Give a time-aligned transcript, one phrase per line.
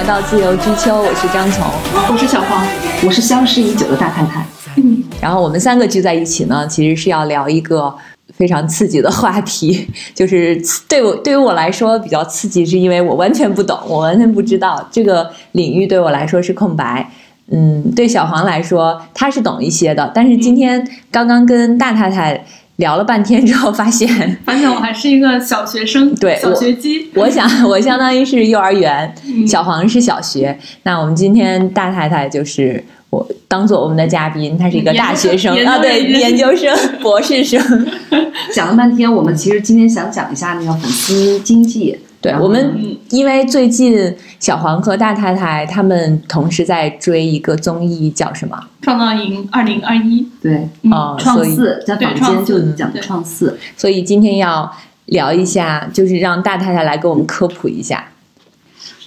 [0.00, 1.62] 来到自由之秋，我是张琼，
[2.10, 2.66] 我是小黄，
[3.04, 4.42] 我是相识已久的大太太。
[4.76, 7.94] 嗯，然后我们三个聚在一起呢，其实是要聊一个
[8.32, 17.06] 非常刺激的话题，就是对我对于我来说比较刺激，是因为我完全不懂，我完全不知道这个领域对我来说是空白。
[17.50, 22.42] 嗯，对小黄来说他是懂一些的，但是今天刚刚跟大太太。
[22.80, 24.08] 聊了半天之后，发现
[24.44, 27.08] 发现我还是一个小学生， 对，小学鸡。
[27.14, 29.14] 我想， 我相当于是幼儿园，
[29.46, 30.58] 小黄是小学。
[30.82, 37.60] 那我们今天大太太就是我当做我们的嘉宾，她是一个大学生啊，对，研究生、博士生。
[38.52, 41.96] 讲了半天，我们其实今天想讲一下那个粉丝经济。
[42.20, 48.62] 对我们，因为最近小黄和大太太他们同时在追一个综艺，叫什么？
[48.82, 50.28] 创造营二零二一。
[50.42, 54.70] 对，啊，创四在坊间就讲创四，所以今天要
[55.06, 58.04] 聊一下，就是让大太太来给我们科普一下。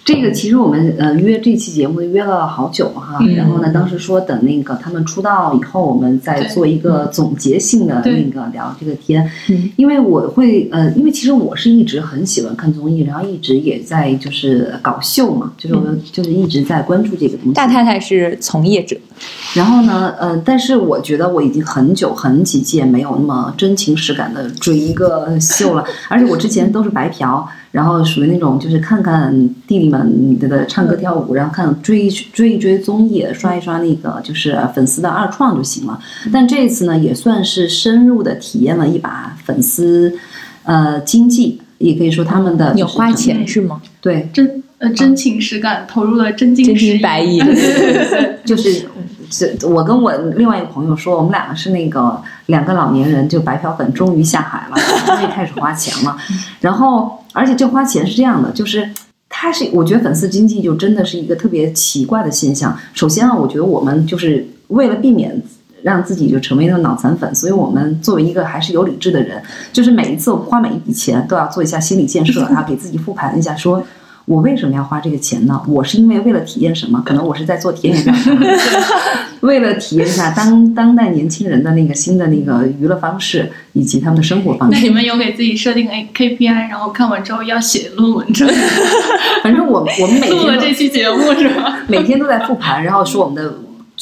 [0.05, 9.29] 这个其实我们呃约这期节目约了好久哈，然后呢，当时说等那个他们出道以后，我们再做一个总结性的那个聊这个天，
[9.77, 17.53] 因为我会呃，因为其实我是一直很喜欢看综艺，然后一直也在就是搞秀嘛，就是我们就是一直在关注这个东西。
[17.53, 18.97] 大太太是从业者，
[19.53, 27.47] 然后呢，呃，但是我觉得我已经很久很几届没有那么真情实感的追一个秀了，而且我之前都是白嫖。
[27.71, 29.33] 然后属于那种就是看看
[29.67, 35.99] 弟弟们的唱歌跳舞，然后看追追一追综艺，刷一刷那个就是粉丝的二创就行了。
[36.31, 40.15] 但这一次呢，也算是深入的体验了一把粉丝，
[40.61, 43.81] 呃，经济，也可以说他们的有花钱是吗？
[43.99, 47.43] 对，真呃真情实感投入了真金实白银，
[48.45, 48.87] 就是。
[49.35, 56.15] 是我跟我另外一个朋友说，我们两个是那个两个老年人，就白嫖粉终于下海了，终于开始花钱了。
[56.61, 58.87] 然后，而且这花钱是这样的，就是
[59.27, 62.77] 他是我觉得粉丝经济就真的是一个特别奇怪的现象。
[62.93, 65.41] 首先啊，我觉得我们就是为了避免
[65.81, 69.41] 让自己就成为那个脑残粉，所以我们作为一个还是有理智的人，
[69.71, 73.83] 就是每一次我们花每一笔钱都要做一下心理建设，然后给自己复盘一下说。
[74.25, 75.61] 我为什么要花这个钱呢？
[75.67, 77.01] 我是因为为了体验什么？
[77.05, 78.31] 可能我是在做体验调查，
[79.41, 84.79] 为了体验一下当当代年轻人的那个新的那个娱乐方式以及他们的生活方式。
[84.79, 88.61] 那你们有给自己设定 A K P I，然后看完之后要写论文之类的？
[89.43, 91.79] 反正我我们每天录了这期节目是吧？
[91.87, 93.53] 每天都在复盘，然后说我们的。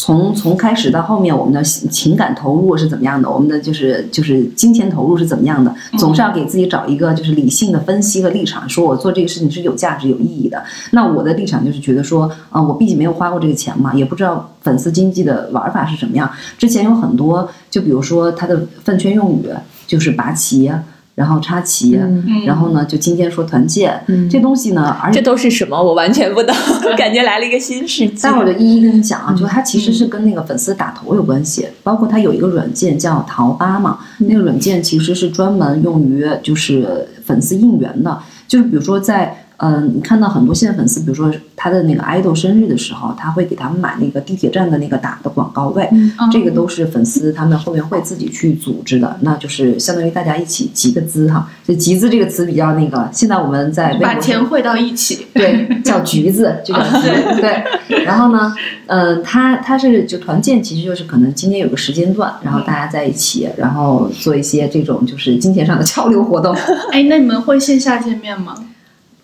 [0.02, 3.30] 从从开始到后面，我们的情感投入是怎么样的？
[3.30, 5.72] 我们的就是就是金钱投入是怎么样的？
[6.00, 10.64] 总是要给自己找一个就是理性的分析和立场，说我做这个事情是有价值、有意义的。
[10.90, 16.28] 那我的立场就是觉得说，啊，我毕竟没有花过这个钱嘛，也不知道粉丝经济的玩法是什么样。
[16.58, 19.50] 之前有很多，就比如说他的饭圈用语，
[19.86, 20.72] 就是拔旗。
[21.16, 22.00] 然后插旗，
[22.46, 25.82] 然后呢，就今天说团建，这东西呢，而且这都是什么？
[25.82, 26.56] 我完全不懂，
[26.98, 28.28] 感觉来了一个新世界。
[28.28, 39.41] 待会儿就一一跟你讲啊，就它其实是跟那个粉丝打头有关系，包括它有一个软件叫淘吧嘛，那个软件其实是专门用于就是粉丝应援的，就是比如说在。
[39.64, 45.88] 嗯，你看到很多现在粉丝，比如说他的那个爱豆生日的时候，他会给他们买那个地铁站的那个打的广告位，
[46.32, 51.48] 这个都是粉丝他们后面会自己去组织的，那就是相当于大家一起集个资哈。
[51.64, 57.08] 就集资这个词比较那个，现在我们在把钱汇到一起，对，叫橘子，就叫橘，
[57.40, 58.04] 对。
[58.04, 58.52] 然后呢，
[58.88, 66.56] 嗯，他他是就团建，其实就是可能今天有个时间段，然后大家在一起，然后做一些这种就是金钱上的交流活动。
[66.92, 68.56] 哎，那你们会线下见面吗？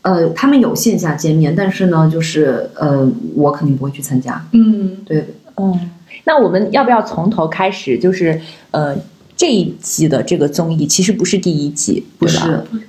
[0.07, 4.41] 呃，他们有线下见面，但是呢，就是呃，我肯定不会去参加。
[4.53, 5.25] 嗯，对，
[5.57, 5.77] 嗯，
[6.23, 7.99] 那我们要不要从头开始？
[7.99, 8.39] 就是
[8.71, 8.95] 呃，
[9.35, 12.39] 这一季的这个综艺其实不是第一季，不是。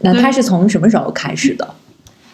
[0.03, 1.69] 那它是从什么时候开始的？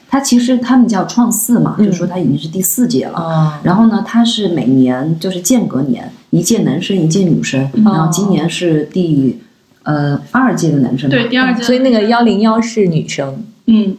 [0.07, 3.59] 它其实他们叫创四嘛，就是说它已经是第四届了。
[3.63, 9.41] 然后呢，它是每年就是间隔年一届男生一届女生，然后今年是第
[9.85, 11.63] 呃二届的男生，对，第二届。
[11.63, 13.97] 所以那个幺零幺是女生，嗯。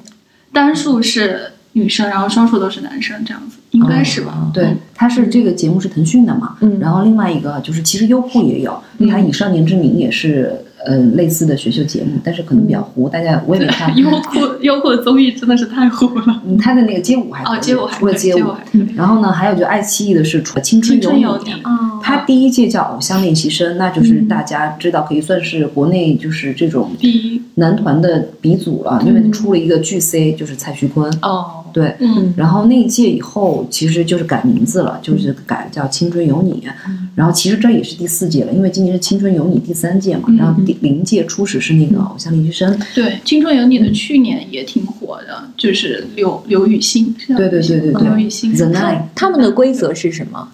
[0.56, 4.50] 单数是女生，然后双数都是男生，这样子应该是吧？
[4.52, 8.82] 对，它是这个节目是腾讯的嘛，嗯，然后另外一个就是其实优酷也有，
[9.12, 10.62] 它以少年之名也是。
[10.86, 13.94] 呃，类似的选秀节目，但是可能比较糊，大家我也没看。
[13.98, 16.42] 优酷优酷的综艺真的是太糊了。
[16.46, 18.54] 嗯，他的那个街舞还哦，街舞除了街舞，
[18.96, 21.52] 然后呢，还有就爱奇艺的是《青春有你》，
[22.02, 26.92] 他第一届叫《偶像练习生》，那就是大家知道可以算是国内就是这种
[27.56, 31.12] 男团的鼻祖了，因为出了一个巨 C，就是蔡徐坤。
[31.22, 31.65] 哦。
[31.76, 31.94] 对。
[32.00, 36.64] 嗯然后那一届以后，其实就是改名字了，就是改叫《青春有你》。
[37.14, 40.24] 然后其实这也是第四届了，因为今年是《青春有你》第三届嘛。
[40.30, 48.56] 嗯然后第零届初始是那个偶像练习生，对，《青春有你》的去年也挺火的，就是刘刘雨昕，对对对对对刘雨昕。
[48.56, 50.48] The Nine，他们的规则是什么？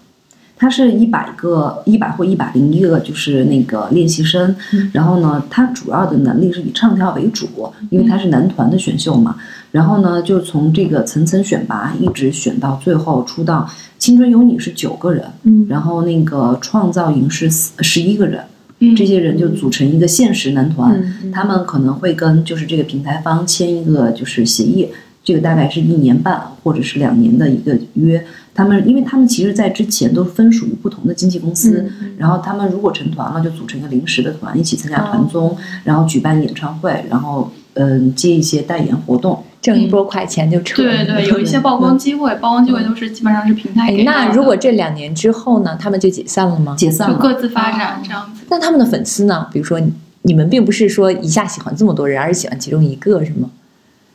[0.57, 4.55] 他是一百个、一百或一百零一个，就是那个练习生。
[4.93, 7.47] 然后呢，他主要的能力是以唱跳为主，
[7.89, 9.35] 因为他是男团的选秀嘛。
[9.71, 13.69] 然后呢，就从这个层层选拔，一直选到最后出道。
[13.97, 18.43] 青春有你是九个人，嗯然后那个创造营是十一个人，
[18.79, 21.01] 嗯，这些人就组成一个现实男团。
[21.31, 24.89] 他们可能会跟就是这个平台方签一个就是协议，
[25.23, 28.25] 这个大概是一年半或者是两年的一个约。
[28.53, 39.41] 他们因为他们其实在之前都分属于不同的经纪公司，然后他们如果成团了，就组成一个临时的团，一起参加团综，然后举办演唱会，然后嗯、接一些代言活动。
[39.61, 40.81] 挣一波快钱就撤。
[40.81, 44.03] 对对， 有一些曝光机会，曝光机会都是基本上是平台哎给。
[44.03, 46.75] 那如果这两年之后呢，他们就解散了吗？
[46.77, 48.43] 解散了，就各自发展这样子。
[48.49, 49.47] 那他们的粉丝呢？
[49.53, 49.93] 比如说你
[50.23, 53.49] 你们并不是说一下喜欢这么多人，而是喜欢其中一个，是吗？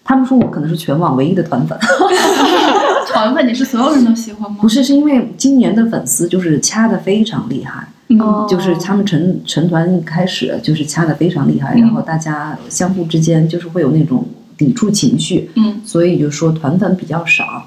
[0.05, 1.77] 他们说我可能是全网唯一的团粉，
[3.13, 4.59] 团粉你是所有人都喜欢吗？
[4.61, 7.89] 不是，是因为今年的粉丝就是掐的非常厉害。
[8.09, 14.25] 嗯，就是他们成成团一开始就是掐的非常厉害，嗯然后大家相互之间就是会有那种
[14.57, 17.67] 抵触情绪，嗯所以就说团粉比较少。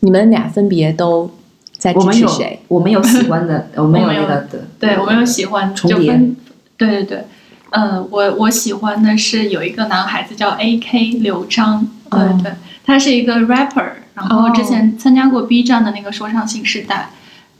[0.00, 1.30] 你们俩分别都
[1.78, 2.60] 在支我们有持谁？
[2.68, 6.12] 我们有喜欢的， 我们有那个的，对，我们有喜欢重叠
[6.76, 7.24] 对对对，
[7.70, 11.18] 嗯，我我喜欢的是有一个男孩子叫 A.K.
[11.20, 12.52] 刘璋，对哦对，
[12.84, 17.10] 他是一个 rapper，然后之前参加过 B 站的那个说唱新时代，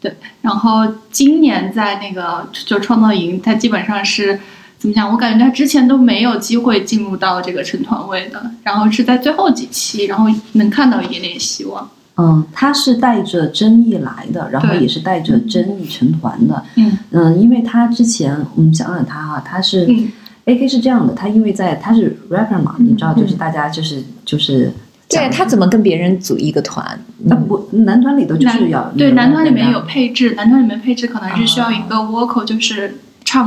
[0.01, 4.39] 对，然后今年在那个就创造营，他基本上是。
[4.87, 5.11] 怎么讲？
[5.11, 11.89] 我感觉他之前都没有机会进入到这个成团位的，然后是在最后几期，然后能看到一点点希望。
[12.19, 16.63] 嗯，他是带着争议来的，然后也是带着争议成团的。
[16.77, 20.11] 嗯嗯，因为他之前我们想想他哈，他是、嗯
[20.45, 24.73] A K 是这样的，他因为在他是 rapper 嘛，你知道，就是大家就是就是
[25.09, 26.99] 对他怎么跟别人组一个团？
[27.25, 32.97] 那不男团里头就是男要对男团里面有有配置，男团里面配置可能是需要一个 vocal，就是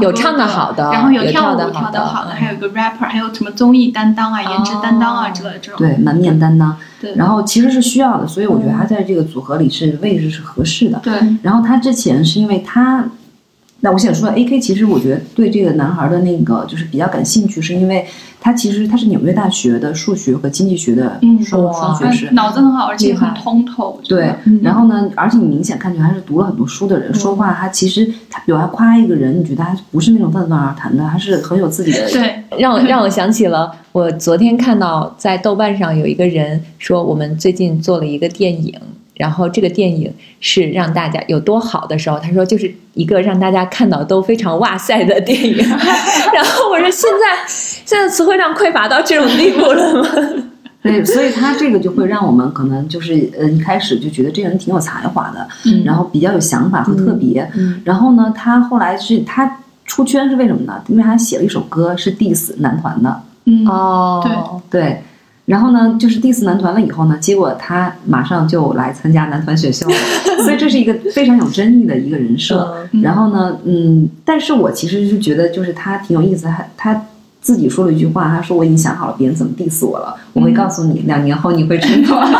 [0.01, 5.77] 有唱的好的然后有有跳舞跳得好的好的，嗯还有一个 rapper，还有什么综艺担当啊、颜值担当啊之类的这种。
[5.77, 6.75] 对门面担当。
[7.01, 10.99] 对然后其实是需要的，所以我觉得他在这个组合里是位置是合适的。
[10.99, 13.05] 对然后他之前是因为他，
[13.81, 18.05] 那我想说，A K 其实我觉得对这个男孩的那个就是比较感兴趣，是因为
[18.41, 22.35] 他其实他是纽约大学的数学和经济学的嗯双、哇双学士嗯。
[22.35, 23.97] 脑子很好，而且很通透。
[24.03, 32.05] 对得，然后呢，而且你明显看出来他是读了很多书的人，说话他其实他比如他夸一个人，你觉得他不是那种泛泛而谈的，他是很有自己的。
[32.11, 38.73] 对， 让我让我想起了我昨天看到在豆瓣上有一个人说，我们最近做了一个电影，
[39.19, 45.57] 然后这个电影是让大家有多好的时候，他说就是一个让大家看到都非常哇塞的电影。
[46.33, 47.45] 然后我说现在
[47.85, 50.09] 现在词汇量匮乏到这种地步了吗？
[50.81, 57.45] 对，所以他这个就会让我们可能就是呃一开始就觉得这个人挺有才华的，嗯然后比较有想法和特别。
[57.57, 60.81] 嗯然后呢，他后来是他出圈是为什么呢？
[60.87, 65.03] 因为他写了一首歌是 diss 男团的，嗯，哦，对。
[65.49, 69.95] 然后呢，就是 diss 男团了以后呢，结果他马上就来参加男团选秀了，
[70.43, 72.71] 所以这是一个非常有争议的一个人设。
[72.91, 77.05] 嗯然后呢，嗯，但是我其实是觉得就是他挺有意思，他他
[77.41, 82.31] 自己说了一句话，他说我已经想好了别人怎么 diss 我了，我会告诉你，两年后你会成团。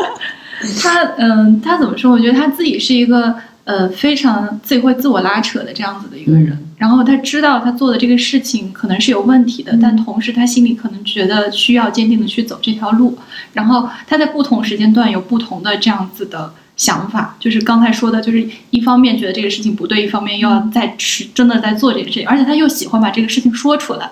[0.82, 2.10] 他嗯，他怎么说？
[2.10, 3.34] 我觉得他自己是一个
[3.66, 6.48] 呃非常自己会自我拉扯的这样子的一个人。
[6.48, 6.62] 嗯。
[6.78, 13.18] 然后他知道他做的这个事情可能是有问题的，但同时他心里可能觉得需要坚定的去走这条路。
[13.52, 24.10] 然后他在不同时间段有不同的这样子的想法，就是刚才说的，就是一方面觉得这个事情不对，一方面又要在持真的在做这件事情，而且他又喜欢把这个事情说出来，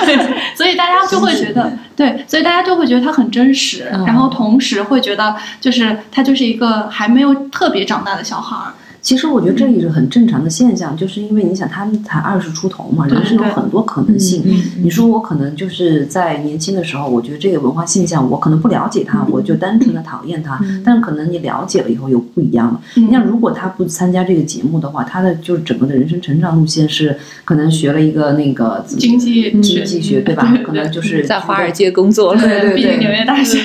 [0.56, 4.06] 所以大家就会觉得对，所以大家就会觉得他很真实，嗯。
[4.06, 14.42] 然后同时会觉得就是他就是一个还没有特别长大的小孩儿，其实我觉得这也是很正常的现象，就是因为你想他们才二十出头嘛，人生有很多可能性。
[14.82, 20.60] 你说我可能就是在年轻的时候，我觉得这个文化现象我可能不了解它，我就单纯的讨厌它。
[20.84, 22.80] 但是可能你了解了以后又不一样了。
[22.96, 30.50] 嗯你像如果他不参加这个节目的话，他的就是整个的人生成长路线是可能学了一一个那个经济经济学对吧？
[30.64, 32.40] 可能就是在华尔街工作了。
[32.40, 33.58] 对对毕竟纽约大学，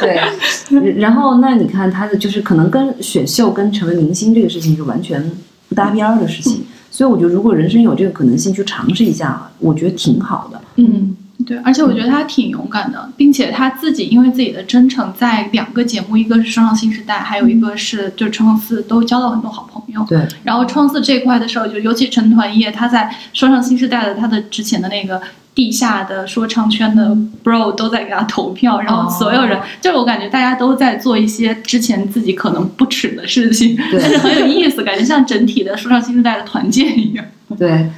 [0.00, 5.30] 对，然后那你看他的就是可能跟选秀跟成为明星这个事情是完全
[5.68, 10.60] 不搭边儿的事情，所以我觉得如果人生有这个可能性去尝试一下，我觉得挺好的。
[10.76, 11.13] 嗯，
[11.46, 20.04] 对，而且我觉得他挺勇敢的，并且他自己因为自己的真诚，在两个节目，一个是《双上新时代》，还有一个是就是创四，都交到很多好朋友。
[20.08, 25.20] 对，然后创四这一块的时候，就尤其陈团夜，他在《双上新时代》的他的之前的那个
[25.54, 37.24] 地下的说唱圈的 bro 都在给他投票，然后所有人，就是我感觉大家都在做一些之前自己可能不耻的事情，对但是很有意思，感觉像整体的说唱新时代的团建一样。
[37.58, 37.88] 对。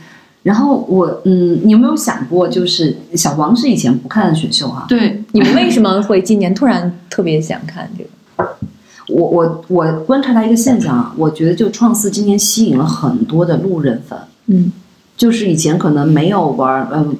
[0.46, 8.48] 然后我嗯，你有没有想过，就是小王是以前不看选秀啊、对， 你们为什么会今年突然特别想看这个？
[9.12, 14.70] 我我我观察到一个现象啊，我觉得就创四今年吸引了很多的路人粉，嗯，
[15.16, 17.16] 就是以前可能没有玩儿，嗯、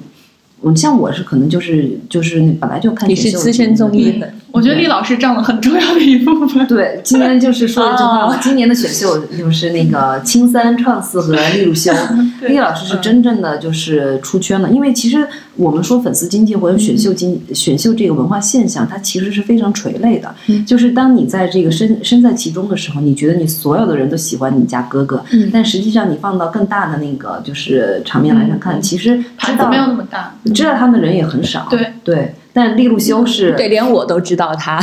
[0.61, 6.65] 我像我是可能就是就是本来就看你是资深综艺粉，我觉得厉老师占了很重要的一部分。
[6.67, 8.37] 对，今天就是说一句话哦。
[8.41, 11.93] 今年的选秀就是那个青三、创四和利路修，
[12.41, 14.69] 对厉老师是真正的就是出圈了。
[14.71, 20.33] 因为其实我们说粉丝经济或者选秀经选秀这个文化现象，它其实是非常垂类的。
[20.65, 31.67] 就是当你在这个身身在其中的时候，你觉得你所有的人都喜欢你家哥哥，嗯但实际上你放到更大的那个就是场面来看，其实知道没有那么大，知道他们的人也很少。
[31.69, 34.79] 对对，但利路修是对，连我都知道他。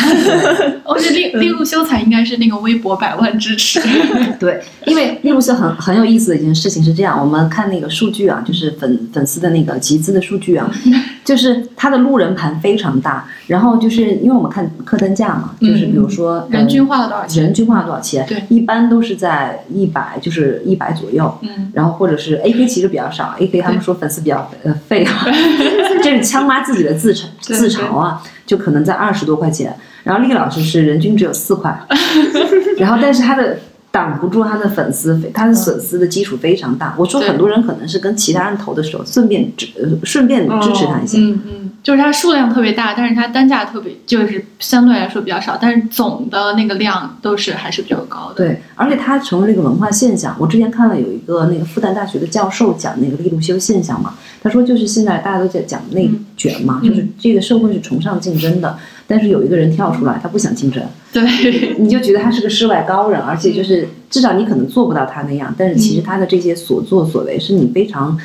[0.85, 3.81] 我觉得利利路修才应该是那个微博百万支持。
[4.39, 10.71] 对，因为利路修很很有意思的一件事情是这样，我们看那个数据啊，就是粉粉丝的那个集资的数据啊，
[11.25, 17.45] 就是它的路人盘非常大，然后就是因为我们看客单价嘛，就是比如说、人均呃花了多少钱？
[17.45, 18.27] 人均花了多少钱？
[18.29, 21.37] 对一般都是在一百，就是一百左右。
[21.43, 25.25] 嗯，然后或者是 A K 其实比较少，A K 他们说粉丝比较呃废啊，
[26.03, 29.75] 这是枪妈自己的自嘲自嘲啊，就可能在二十多块钱。
[30.03, 31.75] 然后丽老师是人均只有四块，
[32.77, 33.59] 然后但是他的
[33.95, 36.93] 挡不住他的粉丝，他的粉丝的基础非常大。
[36.99, 48.35] 我说很多人可能是跟其他人投的时候顺便支呃顺便支持他一下，嗯嗯，就是它数量特别大，但是它单价特别，就是相对来说比较少，但是总的那个量都是还是比较高的。
[48.35, 50.35] 对，而且它成为了一个文化现象。
[50.41, 60.83] 我之前看了有一个那个复旦大学的教授讲那个利路修现象嘛，他说就是现在大家都在讲内卷嘛，嗯就是这个社会是崇尚竞争的，但是有一个人跳出来，他不想竞争，
[61.13, 61.23] 对，
[61.79, 68.19] 你就觉得他是个世外高人，而且就是至少你可能做不到他那样，但是其实他的这些所作所为是你非常，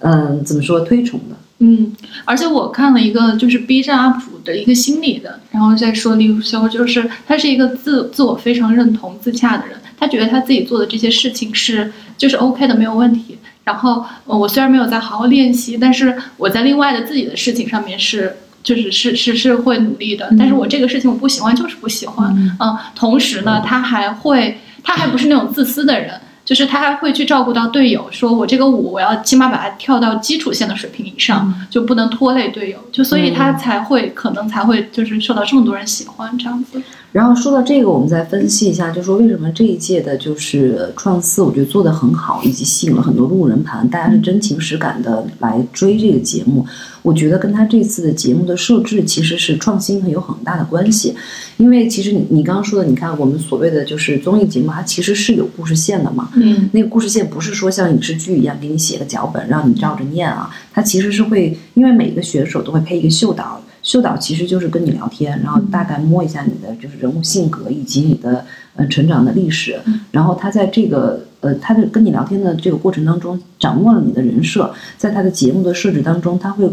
[0.00, 1.36] 嗯、怎么说推崇的。
[1.60, 1.92] 嗯，
[2.24, 13.38] 而且我看了一个就是 B 站 UP 主的一个心理的，然后在说李路修，就是他是一个自自我非常认同、自洽的人，他觉得他自己做的这些事情是就是 OK 的，没有问题。
[13.64, 18.36] 然后呃我虽然没有在好好练习，但是我在另外的自己的事情上面是。
[18.62, 22.34] 就是是是是会努力的，但是我这个事情我不喜欢，就是不喜欢。
[22.60, 36.82] 嗯，同时呢，他还会，他还不是那种自私的人，就是他还会去照顾到队友，说我这个舞我要起码把它跳到基础线的水平以上，就不能拖累队友，就所以他才会、可能才会就是受到这么多人喜欢这样子。
[37.12, 46.64] 然后说到这个，我们再分析一下，就说为什么这一届的就是创四，我觉得做得很好，以及吸引了很多路人盘，大家是真情实感的来追这个节目。
[47.02, 51.14] 我觉得跟他这次的节目的设置其实是创新很有很大的关系，
[51.56, 56.68] 因为其实你你刚刚说的，你看我们所谓的就是综艺节目，它其实是有故事线的嘛，嗯。
[56.72, 68.44] 那个故事线不是说像影视剧一样给你写个脚本让你照着念啊，它其实是会，因为每个选手都会配一个秀导，秀导其实就是跟你聊天，然后大概摸一下你的就是人物性格以及你的
[68.76, 69.80] 呃成长的历史，
[70.12, 76.70] 然后他在这个呃他的跟你聊天的这个过程当中掌握了你的人设，在他的节目的设置当中，他会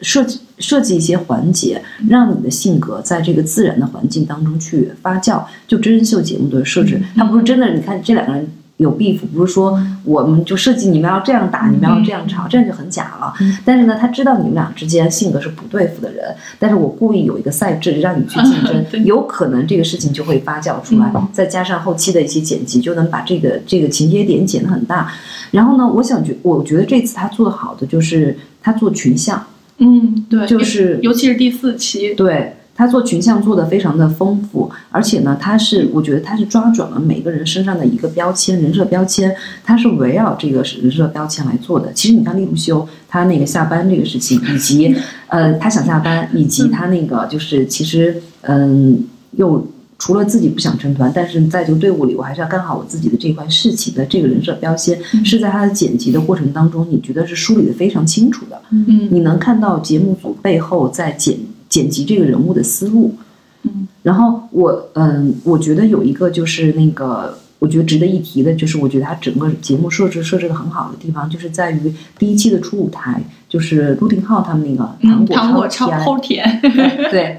[0.00, 5.44] 设计设计一些环节，让你的性格在这个自然的环境当中去发酵。
[5.66, 8.48] 就真人秀节目的设置，他不是真的，你看这两个人。
[8.78, 13.32] 有 beef，不是说我们就设计你们要这样打，你们要这样吵，这样就很假了。
[13.64, 25.10] 但是呢，他知道你们俩之间性格是不对付的人，但是我故意有一个赛制让你去竞争，有可能这个事情就会发酵出来，再加上后期的一些剪辑，就能把这个这个情节点剪得很大。
[25.52, 29.42] 然后呢，我想觉，我觉得这次他做的好的就是他做群像，
[29.78, 41.92] 嗯，对，就是尤其是第四期，对他做群像做的非常的丰富，而且呢，他是我觉得他是抓准了每个人身上的一个标签，人设标签，他是围绕这个人设标签来做的。
[41.92, 44.94] 其实你看利路修他那个下班这个事情，以及
[45.28, 49.66] 呃他想下班，以及他那个就是其实嗯又。
[49.98, 58.60] 除了自己不想成团，但是在这个队伍里，我还是要干好我自己的这块事情的这个人设标签，是在他的剪辑的过程当中，你觉得是梳理的非常清楚的。
[58.72, 61.34] 嗯你能看到节目组背后在剪
[61.68, 63.14] 剪辑这个人物的思路。
[63.62, 77.38] 嗯，然后我嗯，我觉得有一个就是那个我觉得值得一提的就是，我觉得他整个节目设置设置的很好的地方，就是在于第一期的初舞台，就是陆定浩他们那个糖嗯，果糖果超超甜齁甜，对，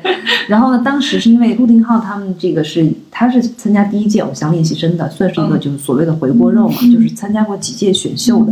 [0.50, 5.60] 然后呢，当时是因为陆定浩他们这个是他是参加第一届偶像练习生的，算是一个嗯。
[5.60, 8.52] 就是所谓的回锅肉嘛，就是参加过几届选秀的，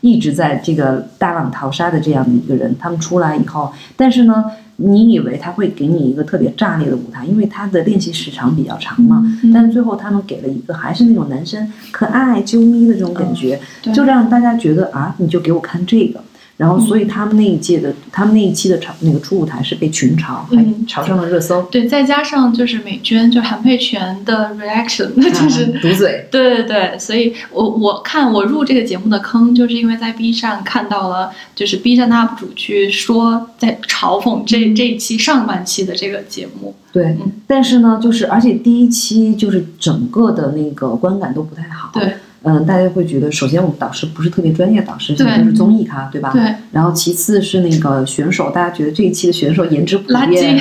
[0.00, 2.74] 一直在这个大浪淘沙的这样的一个人。
[2.78, 4.44] 他们出来以后，但是呢，
[4.76, 16.20] 你以为他会给你一个特别炸裂的舞台，因为他的练习时长比较长嘛，嗯但是最后他们给了一个还是那种男生可爱啾咪的这种感觉，对就让大家觉得啊，你就给我看这个。
[16.60, 21.62] 然后，所以他们那一届的，他们那一期的潮那个初舞台是被群嘲，还嗯炒上了热搜。
[21.70, 25.64] 对，再加上就是美娟，就韩佩泉的 reaction，那就是。
[25.64, 37.32] 啊堵嘴，对对对，所以我我看我入这个节目的坑，就是因为在 B 站看到了，就是 B 站的 UP 主去说在嘲讽这这一期上半期的这个节目，对嗯。
[37.46, 41.90] 但是呢，就是而且第一期就是整个的那个观感都不太好。
[41.94, 42.16] 对。
[42.42, 46.30] 嗯，大家会觉得，首先我们导师不是特别专业导师，对都是综艺咖，对吧？
[46.32, 46.42] 对。
[46.72, 50.58] 然后其次是那个选手，大家觉得这一期的选手颜值普遍，，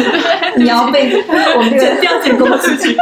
[0.58, 1.24] 你要被
[1.56, 2.94] 我们这个掉进公司去。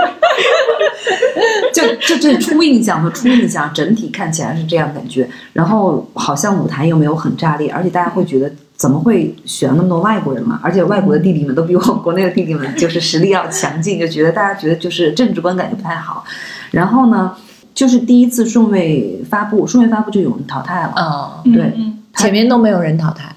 [1.73, 5.29] 就就这初印象和初印象，整体看起来是这样感觉。
[5.53, 10.61] 然后好像舞台又没有很炸裂，而且大家会觉得怎么会选那么多外国人嘛？
[10.63, 16.25] 而且外国的弟弟们都比我们国内的弟弟们就是实力要强劲，就觉得大家觉得就是政治观感觉不太好。
[16.71, 17.33] 然后呢，
[17.75, 21.43] 就是第一次顺位发布，顺位发布就有人淘汰了。
[21.45, 23.35] 嗯，对嗯，前面都没有人淘汰，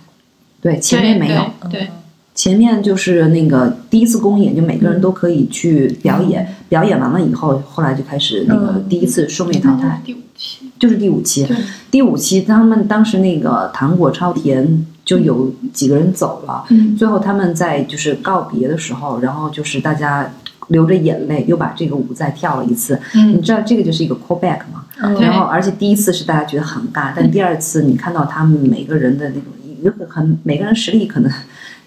[0.62, 1.46] 对，前面没有。
[1.70, 1.88] 对，对。
[2.36, 8.90] 前面就是那个第一次公演，就每个人都可以去表演，表演完了以后，后来就开始那个嗯。
[8.90, 11.48] 第一次顺位淘汰，第五期，就是第五期。
[11.90, 16.94] 第五期他们当时那个糖果超甜就有几个人走了，嗯。
[16.98, 20.30] 最后他们在就是告别的时候，然后就是大家
[20.68, 23.00] 流着眼泪又把这个舞再跳了一次。
[23.14, 24.86] 你嗯，知道这个就是一个 callback 嘛？
[25.02, 31.32] 嗯然后而且第一次是大家觉得很尬，但第二次你看到他们每个人的那种一个很每个人实力可能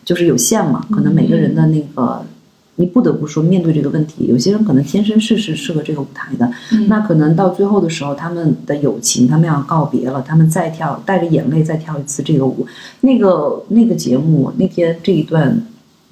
[0.04, 2.24] 就是有限嘛，可能每个人的那个。
[2.80, 12.64] 你不得不说，面对这个问题，有些人可能天生是是适合这个舞台的，嗯那可能到最后的时候，他们的友情，他们要告别了，他们再跳，带着眼泪再跳一次这个舞。
[13.00, 15.60] 那个那个节目那天这一段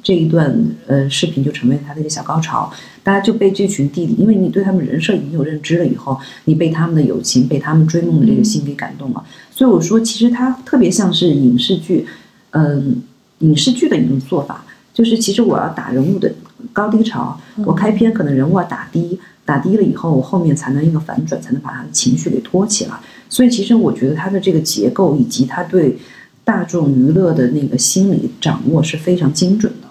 [0.06, 9.24] 这一段呃视频就成为他的一个小高潮，大家就被这群弟弟，因为你对他们人设已经有认知了以后，你被他们的友情，被他们追梦的这个心给感动了。
[9.50, 12.06] 所以我说，其实它特别像是影视剧，
[12.50, 13.02] 嗯，
[13.40, 14.64] 影视剧的一种做法，
[14.94, 16.32] 就是其实我要打人物的
[16.72, 22.92] 高低潮，我开篇可能人物要打低，打低了以后，我后面才能一个反转，才能把他的情绪给托起来。
[23.28, 25.98] 所以其实我觉得他的这个结构以及他对
[26.44, 29.85] 大众娱乐的那个心理掌握是非常精准的。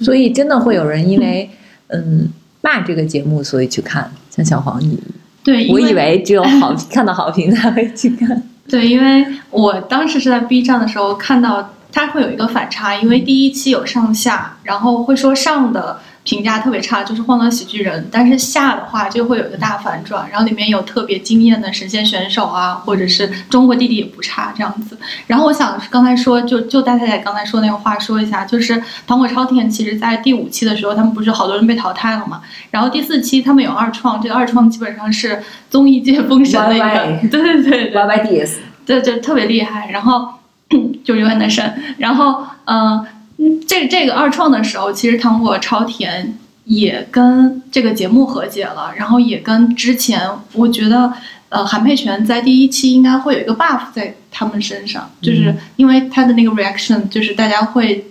[0.00, 1.50] 所以真的会有人因为
[1.88, 2.28] 嗯
[2.60, 4.10] 骂这个节目，所以去看。
[4.30, 4.98] 像小黄，你
[5.42, 8.42] 对，我以为只有好看到好评才会去看。
[8.68, 24.98] 对，因为我当时是在 B 站的时候看到它会有一个反差，因为第一期有上下，然后会说上的评价特别差，就是《欢乐喜剧人》，但是下的话就会有一个大反转，然后里面有特别惊艳的神仙选手啊，或者是中国弟弟也不差这样子。
[25.28, 37.92] 然后我想刚才说，就就大太太刚才说那个话说一下，就是糖果超甜，其实在第五期的时候，他们不是好多人被淘汰了嘛，然后第四期他们有二创，这个二创基本上是综艺界封神的一个对对对对。
[37.94, 39.90] Y Y D S，对对，特别厉害。
[39.90, 40.28] 然后
[41.04, 41.72] 就永远的神。
[41.98, 43.04] 然后，嗯、
[43.38, 51.12] 嗯，这这个二创的时候，其实糖果超甜也跟这个节目和解了，然后也跟之前我觉得。
[51.48, 58.04] 呃，韩佩泉在第一期应该会有一个 buff 在他们身上，就是因为他的那个 reaction，就是大家会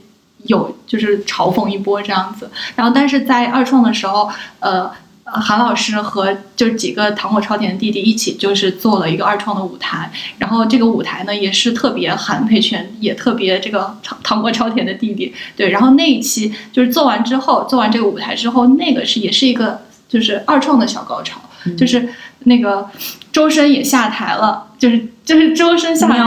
[0.46, 2.50] 有就是嘲讽一波这样子。
[2.78, 4.30] 然后，但是在二创的时候，
[4.62, 4.92] 呃，呃
[5.42, 10.12] 韩老师和就是几个糖果超甜的弟弟一起，就是做了一个二创的舞台。
[10.38, 15.34] 然后这个舞台呢，也是特别韩佩泉，也特别这个糖糖果超甜的弟弟。
[15.56, 21.40] 对，然后那一期就是做完之后，做完这个舞台之后，那个是也是一个就是二创的小高潮，
[21.78, 22.90] 就是那个
[23.32, 26.20] 周深也下台了，就是就是周深下台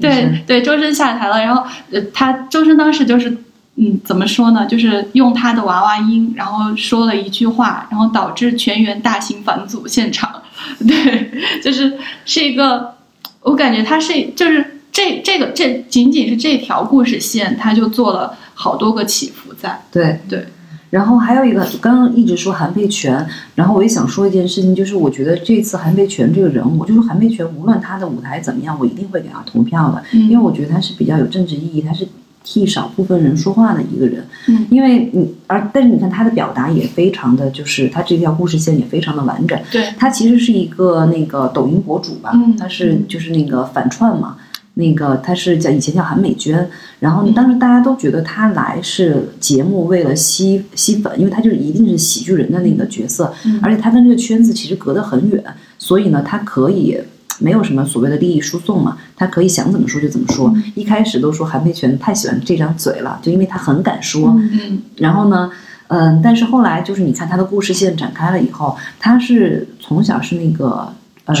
[0.00, 3.36] 对对，周深下台了，然后呃，他周深当时就是。
[3.76, 4.66] 嗯，怎么说呢？
[4.66, 10.42] 就是用他的娃娃音，然后说了一句话，然后导致全员大型反组现场。
[10.86, 12.94] 对，就是是一个，
[13.42, 19.82] 我感觉他是就是这这个这仅仅是这条故事线，他就做了好多个起伏在。
[19.90, 20.46] 对对。
[20.90, 32.06] 然后还有一个，刚刚一直说韩佩泉，然后我也想说一件事情，就是我觉得这次韩佩泉这个人物，就是韩佩泉无论他的舞台怎么样，我一定会给他投票的，因为我觉得他是比较有政治意义，他是
[32.44, 34.24] 替少部分人说话的一个人。
[34.48, 39.58] 嗯因为你而但是你看他的表达也非常的就是他这条故事线也非常的完整。
[39.72, 44.36] 对，他其实是一个那个抖音博主吧，嗯他是嗯就是那个反串嘛，
[44.74, 46.68] 那个他是叫以前叫韩美娟，
[47.00, 55.42] 然后当时大家都觉得他来是节目为了吸吸粉，因为他就是一定是喜剧人的那个角色，嗯而且他跟这个圈子其实隔得很远，
[55.78, 56.98] 所以呢他可以。
[57.40, 60.50] 没有什么所谓的利益输送嘛，他可以想怎么说就怎么说。
[60.54, 60.72] 嗯。
[60.74, 64.34] 一开始都说韩佩泉太喜欢这张嘴了，就因为他很敢说。
[64.38, 65.50] 嗯然后呢，
[65.88, 70.92] 嗯，但是后来就是你看他的故事线展开了以后，他是从小是那个
[71.24, 71.34] 呃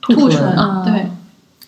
[0.00, 1.06] 兔兔唇，唇，对，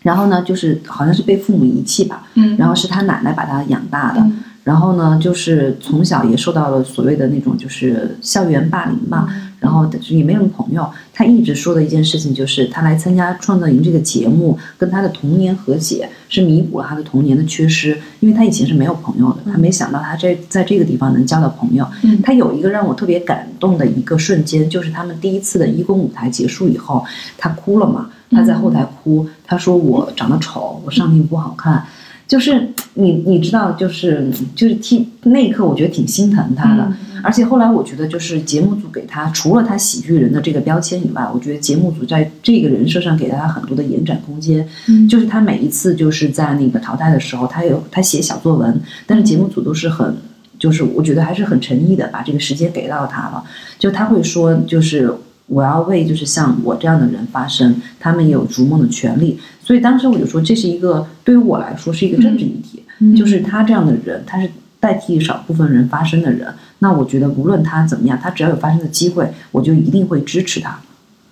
[0.02, 4.42] 然后呢就是好像是被父母遗弃吧，嗯，然后是他奶奶把他养大的，嗯。
[4.64, 10.88] 然后呢就是从小也受到了所谓的那种就是校园霸凌吧，嗯然后也没什么朋友。
[11.12, 17.98] 他一直说的一件事情就是，他来参加《创造营》这个节目，跟他的童年和解，是弥补了他的童年的缺失。
[18.20, 21.84] 因为他以前是没有朋友的，他没想到他这在这个地方能交到朋友。
[22.04, 27.04] 嗯他有一个让我特别感动的一个瞬间，就是他们第一次的义工舞台结束以后，
[27.36, 31.84] 他哭了嘛，他在后台哭，他说我长得丑，我上镜不好看。
[32.26, 36.82] 就是你，你知道，就是就是替那一刻，我觉得挺心疼他的。
[36.84, 44.64] 嗯而且后来我觉得，就是节目组给他除了他喜剧人的这个标签以外，我觉得节目组在这个人设上给了他很多的延展空间。
[44.86, 50.16] 嗯就是他每一次就是在那个淘汰的时候，他有他写小作文，但是节目组都是很。
[50.58, 53.44] 就是我觉得还是很诚意的，把这个时间给到他了。
[53.78, 55.12] 就他会说，就是
[55.46, 59.38] 我要为就是像我这样的人发声，他们也有逐梦的权利。
[59.62, 66.52] 所以当时我就说，这是一个对于我来说是一个政治议题，嗯就是他这样的人，他是代替少部分人发声的人。
[66.80, 70.78] 那我觉得无论他怎么样，他只要有发声的机会，我就一定会支持他。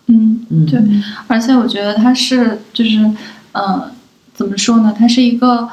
[0.07, 0.81] 嗯，嗯，对，
[1.27, 3.11] 而且我觉得他是就是，
[3.53, 3.91] 呃，
[4.35, 4.95] 怎么说呢？
[4.97, 5.69] 他是一个，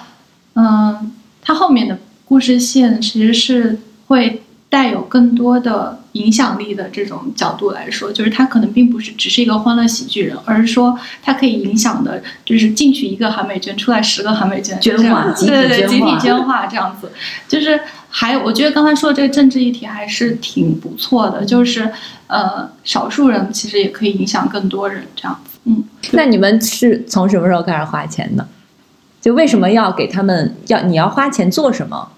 [0.56, 17.12] 嗯、他后面的故事线其实是会带有更多的影响力的这种角度来说，就是他可能并不是只是一个欢乐喜剧人，而是说他可以影响的，就是进去一个韩美娟，出来十个韩美娟， 捐这样化对对对，集体捐化捐化这样子，
[17.48, 21.92] 就是还有，我觉得刚才说的这个政治议题还是挺不错的，就是
[22.28, 25.60] 呃，少数人其实也可以影响更多人这样子。
[25.66, 28.48] 嗯，那你们是从什么时候开始花钱的？
[29.22, 32.10] 就为什么要给他们要你要花钱做什么？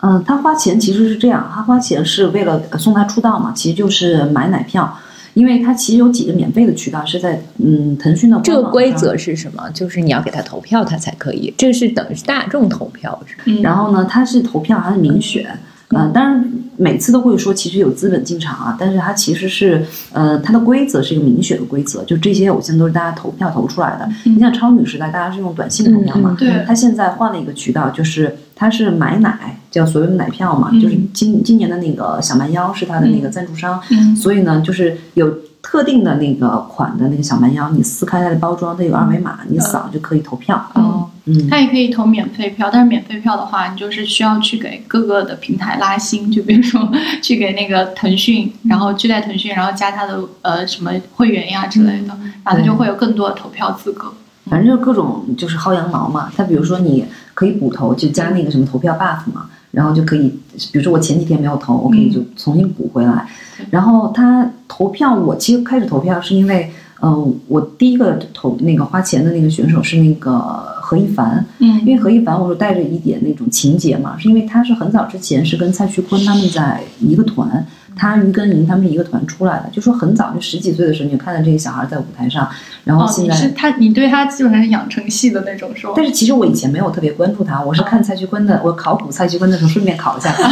[0.00, 4.96] 嗯，他花钱其实是这样，他花钱是为了送他出道嘛，其实就是买奶票，
[5.34, 9.70] 因为他其实有几个免费的渠道是在嗯腾讯的这官网上个规则是什么？
[9.70, 11.52] 就是你要给他投票，他才可以。
[11.56, 13.34] 这个是等于是大众投票是？
[13.46, 15.58] 嗯然后呢，他是投票还是民选？
[15.90, 24.04] 嗯、当然每次都会说其实有资本进场啊，但是它其实是呃它的规则是一个民选的规则，就这些偶像都是大家投票投出来的。
[24.24, 30.80] 嗯你像超女时代，大家是用短信投票嘛，嗯对他现在换了一个渠道，就是他是买奶，叫所谓的奶票嘛，嗯。
[30.80, 34.16] 就是今今年的那个小蛮腰是他的那个赞助商，嗯。
[34.16, 35.30] 所以呢，就是有
[35.62, 40.64] 特定的那个款的那个小蛮腰，你撕开它的包装，它有二维码，你扫就可以投票。
[40.74, 46.88] 哦，嗯，他也可以投免费票，但是免费票的话，你就是需要去给各个的平台拉新，就比如说
[47.20, 54.14] 去给那个腾讯，然后去在腾讯，然后加他的呃什么会员呀之类的，然后他就会有更多的投票资格。
[54.48, 56.30] 反正就是各种就是薅羊毛嘛。
[56.36, 57.04] 他比如说你
[57.34, 60.28] 可以补投，就加那个什么投票 buff 嘛，然后就可以，
[60.72, 63.26] 比如说我前几天没有投，我可以就重新补回来。
[63.56, 70.32] 对然后他投票，我其实开始投票是因为，嗯、我第一个投那个花钱的那个选手是那个
[70.80, 82.48] 何一凡，嗯因为何一凡我说带着一点那种情节嘛，是因为他是很早之前是跟蔡徐坤他们在一个团，他于根莹他们是一个团出来的，就说很早就十几岁的时候你就看到这个小孩在舞台上，
[82.84, 83.34] 然后现在。
[83.34, 85.94] 是他，你对他基本上是养成系的那种，是吧？
[85.96, 90.48] 但是其实我以前没有特别关注他，我是看蔡徐坤的，我考古蔡徐坤的时候顺便考一下他，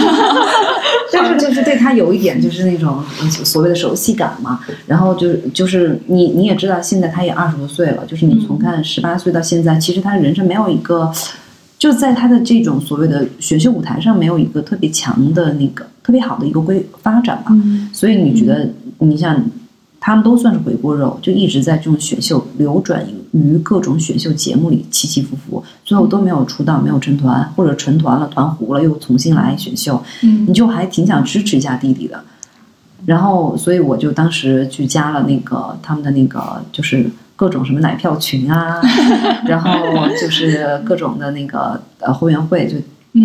[1.12, 4.61] 但是就是对他有一点就是那种所谓的熟悉感嘛。
[4.87, 11.12] 然后就是就是你你也知道，现在他也二十多岁了，就是你从看十八岁到现在，其实他人生没有一个，
[11.85, 17.49] 就在他的这种所谓的选秀舞台上没有一个特别强的那个特别好的一个规发展吧。
[17.51, 18.70] 嗯所以你觉得，
[19.01, 19.44] 你像
[20.01, 32.18] 他们都算是回锅肉，就一直在这种选秀流转于各种选秀节目里起起伏伏，最后都没有出道，没有成团，或者成团了，团糊了，又重新来选秀，嗯你就还挺想支持一下弟弟的。
[33.05, 38.81] 然后，所以我就当时去加了那个他们的那个，就是各种什么奶票群啊，
[39.47, 39.70] 然后
[40.20, 42.79] 就是各种的那个呃后援会，就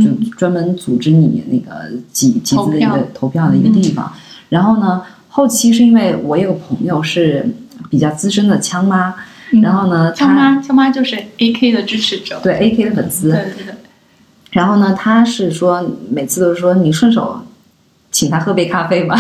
[0.04, 0.32] 就嗯。
[0.38, 3.50] 专门组织你那个集集资的一个投票。
[3.50, 4.12] 的一个地方。
[4.50, 7.46] 然后呢，后期是因为我有个朋友是
[7.90, 9.14] 比较资深的枪妈，
[9.52, 9.62] 嗯。
[9.62, 12.40] 然后呢，枪他妈，枪妈就是 A K 的支持者。
[12.42, 13.74] 对 AK 的粉丝，对对对，
[14.52, 17.42] 然后呢，他是说每次都是说你顺手
[18.20, 19.16] 请他喝杯咖啡吧，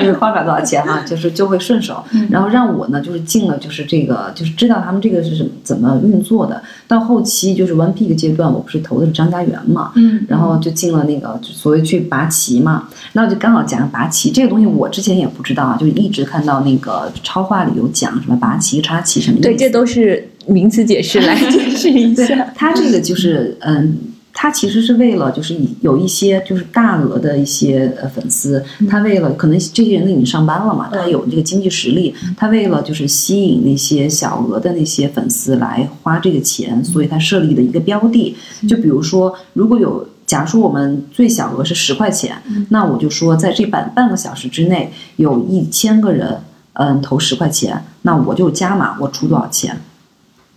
[0.00, 6.60] 因 为花不了多少钱哈、 就是就会顺手，然后让我呢就是进了就是这个就是知道他们这个是什么怎么运作的。
[6.88, 19.38] 到后期就是 One Peak 阶段，我不是投的是张家源嘛，嗯，然后就进了那个所谓去拔旗嘛，那我就刚好讲拔旗这个东西，我之前也不知道啊，就是一直看到那个超话里有讲什么拔旗、插旗什么。
[19.40, 22.52] 对，这都是名词解释，来解释一对下。
[22.56, 23.96] 它这个就是嗯。
[24.44, 38.36] 它其实是为了，就是以有一些就是大额的一些呃粉丝，他为了可能这些人都已经上班了嘛，他有这个经济实力，他为了就是吸引那些小额的那些粉丝来花这个钱，所以他设立的一个标的，
[38.68, 40.06] 就比如说如果有。
[40.26, 42.34] 假如说我们最小额是十块钱，
[42.70, 46.38] 那我就说在这半半个小时之内，有一千个人，
[46.72, 49.78] 嗯，投十块钱，那我就加码，我出多少钱？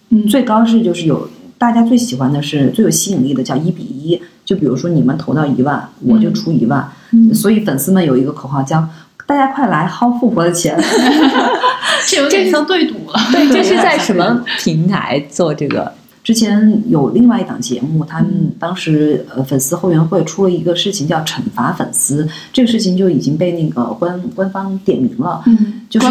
[0.07, 0.25] 嗯。
[0.25, 8.87] 最高是就是有大家最喜欢的是最有吸引力的叫一比一，就比如说你们投到一万，我就出一万，嗯所以粉丝们有一个口号叫
[9.25, 10.77] “大家快来薅富婆的钱
[12.07, 13.19] 这有点像对赌了。
[13.31, 15.91] 对， 这是在什么平台做这个？”。
[16.27, 25.41] 之前有另外一档节目，他们当时呃粉丝后援会出了一个事情叫惩罚粉丝，这个事情就已经被那个官官方点名了。
[25.45, 26.07] 嗯，就是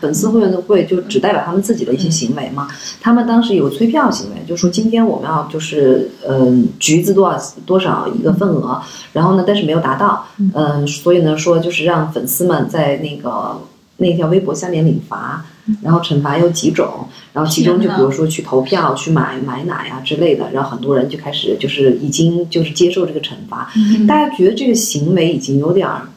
[0.00, 2.68] 粉丝后援会就只代表他们自己的一些行为嘛。
[3.02, 8.80] 他们当时有催票行为，就说今天我们要就是嗯、橘子多少多少一个份额，
[9.12, 13.60] 然后呢，但是没有达到，嗯、所以呢说就是让粉丝们在那个
[13.98, 15.44] 那条微博下面领罚。
[15.82, 26.08] 然后惩罚有几种，然后其中就比如说去投票、去买买奶啊、之类的，然后很多人就开始就是已经就是接受这个惩罚，嗯大家觉得这个行为已经有点儿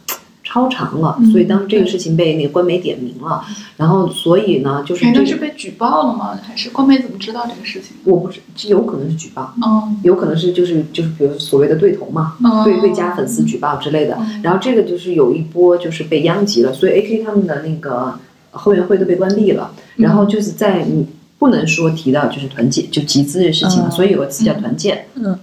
[0.43, 3.43] 超常了，嗯所以当时这个事情被那个官媒点名了，
[3.77, 6.37] 然后所以呢，就是哎，这个那是被举报了吗？
[6.43, 7.95] 还是官媒怎么知道这个事情？
[8.03, 18.19] 我不是有可能是举报，嗯有可能是就是就是比如所谓的对头嘛，嗯，对对家粉丝举报之类的，嗯然后这个就是有一波就是被殃及了，所以 AK 他们的那个
[18.53, 21.05] 后援会都被关闭了，嗯然后就是在你
[21.37, 25.05] 不能说提到就是团建就集资的事情所以有个词叫团建。
[25.15, 25.37] 嗯，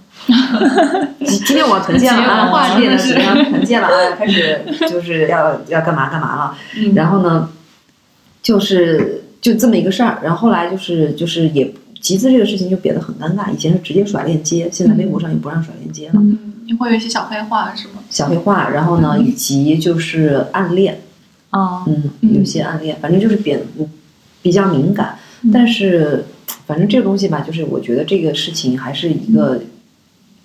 [1.19, 2.97] 今 今天我要团建了啊，几点了？
[2.97, 4.15] 真的是团建了啊？
[4.17, 6.57] 开始就是要要干嘛干嘛了。
[6.77, 7.49] 嗯然后呢，
[8.41, 10.19] 就是就这么一个事儿。
[10.23, 13.51] 然后后来就是就是也集资这个事情就变得很尴尬。
[13.53, 17.95] 以前是直接甩链接，现在微博上也不让甩链接了，嗯，你会有一些小黑话是吗？
[18.09, 18.69] 小黑话。
[18.69, 20.99] 然后呢，以及就是暗恋，
[21.51, 23.57] 哦，嗯，嗯有些暗恋，反正就是比
[24.41, 25.17] 比较敏感。
[25.51, 26.25] 但是
[26.65, 29.61] 反正这个东西吧，就是我觉得这个事情还是一个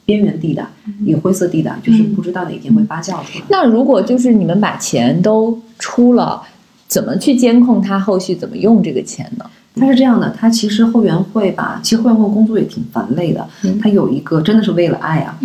[0.04, 0.66] 边缘地带，
[1.04, 3.44] 一个灰色地带，就是不知道哪天会发酵出来。
[3.48, 6.42] 那如果就是你们把钱都出了，
[6.88, 9.44] 怎么去监控他后续怎么用这个钱呢？
[9.78, 13.46] 它是这样的，它其实后援会吧，其实后援会工作也挺繁累的。
[13.62, 15.38] 嗯它有一个真的是为了爱啊，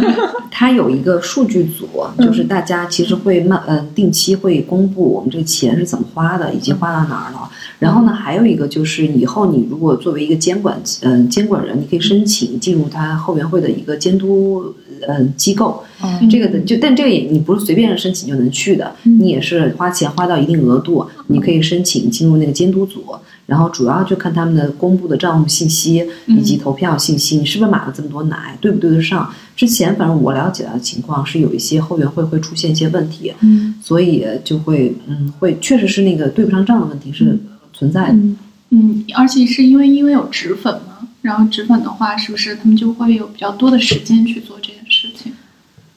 [0.50, 7.48] 它有一个数据组，就是大家其实会慢呃定期会公布我们这个钱是怎么花的，以及花到哪儿了。
[7.78, 14.74] 然后呢，还有一个就是以后你如果作为一个监管嗯、监管人，你可以申请进入他后援会的一个监督
[15.06, 15.82] 嗯、呃机构。
[16.02, 23.04] 嗯这个的就但这个也你不是随便申请就能去的，你也是花钱花到一定额度，你可以申请进入那个监督组，
[23.48, 29.32] 然后主要就看他们的公布的账户信息以及投票信息，你是不是买了这么多奶，对不对得上？
[29.56, 37.38] 之前反正我了解到的情况是有一些后援会会出现一些问题，嗯所以就会嗯会确实是那个对不上账的问题是
[37.72, 38.12] 存在的。
[38.12, 38.36] 嗯
[38.70, 45.32] 嗯，而且是因为因为有脂粉嘛，然后脂粉的话，是不是他们就会有比较多的时间去做这件事情？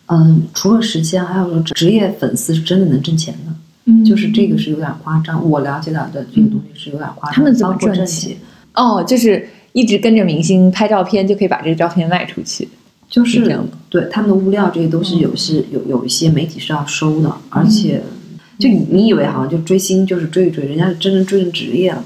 [0.05, 3.53] 嗯，除了时间，还有说职业粉丝是真的能挣钱的。
[3.91, 7.35] 嗯，就是这个是有点夸张，我了解到的这个东西是有点夸张。
[7.35, 8.37] 他们怎么赚钱？
[8.73, 12.69] 哦，就是一直跟着明星拍照片，就可以把这个照片卖出去。
[13.09, 18.01] 就是这样的对他们的物料，这些都是有些有有一些媒体是要收的，而且
[18.57, 22.01] 就你你以为好像就追星就是追一追，人家是真正追成职业了。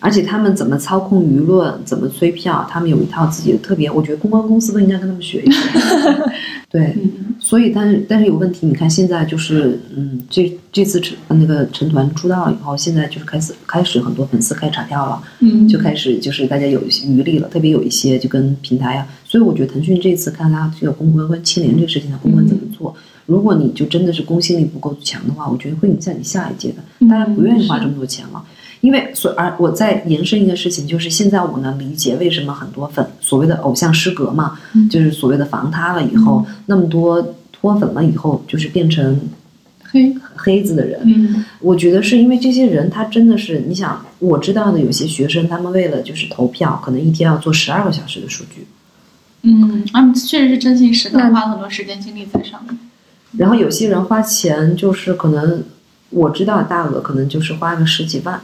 [0.00, 5.60] 而且他们怎么操控舆论，怎么催票，他们有一套自己的特别，我觉得公关公司都应该跟他们学一学。
[6.70, 15.20] 对，嗯所以但是但是有问题，你看现在就是嗯，这这次成那个成团出道以后，现在就是开始开始很多粉丝开始查票了。
[15.40, 22.94] 嗯，就开始就是大家有余力了，特别有一些就跟平台啊，所以我觉得腾讯这次看他这个公关跟牵连这个事情，他公关怎么做？
[23.26, 28.44] 如果你就真的是公信力不够强的话，我觉得会影响你下一届的，大家不愿意花这么多钱了。
[28.80, 34.58] 因为所而我再延伸一个事情，就是现在我能理解为什么很多粉所谓的偶像失格嘛，
[34.90, 39.20] 就是所谓的防塌了以后，那么多脱粉了以后，就是变成
[39.82, 41.44] 黑，黑子的人，嗯。
[41.60, 48.66] 我觉得是因为这些人，他真的是，你想，我知道的有些学生，他们为了就是投票，可能一天要做十二个小时的数据，
[49.42, 52.78] 嗯，他们确实是真心实感，花了很多时间精力在上面。
[53.36, 55.62] 然后有些人花钱就是可能
[56.08, 58.40] 我知道大额可能就是花个十几万，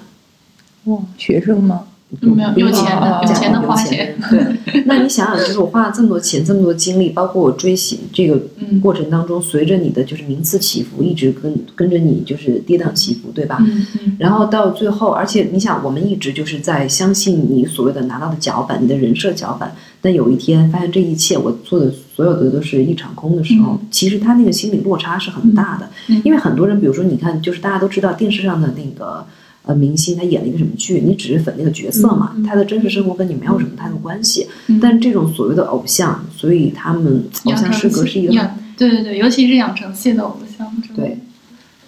[0.86, 1.84] 哇，学生吗？
[2.20, 4.16] 没有有钱的，有钱的花钱。
[4.30, 8.40] 对，那你想想，就是我花了这么多钱，这么多精力，包括我追星这个
[8.80, 13.58] 过程当中，随着你的就是名次起伏，一直跟跟着你就是跌宕起伏，对吧？
[13.60, 14.16] 嗯嗯。
[14.20, 19.68] 然后到最后，而且你想，我们一直就是在相信你所谓的拿到的脚本，你的人设脚本。
[20.00, 25.90] 但有一天发现这一切我做的所有的都是一场空的时候，其实他那个心理落差是很大的。
[26.22, 29.26] 因为很多人，比如说你看，就是大家都知道电视上的那个。
[29.66, 34.46] 呃，明星他演了一个什么剧，你只是粉那个角色嘛，他的真实生活跟你没有什么太多关系。
[34.80, 40.66] 但这种所谓的偶像，所以他们偶像师格是一个，对对对，尤其是养成系的偶像。
[40.94, 41.18] 对，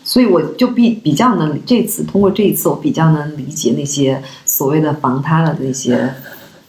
[0.02, 6.12] 所以我就比比较能这次通过这一次，我比较能理解那些所谓的防他了的那些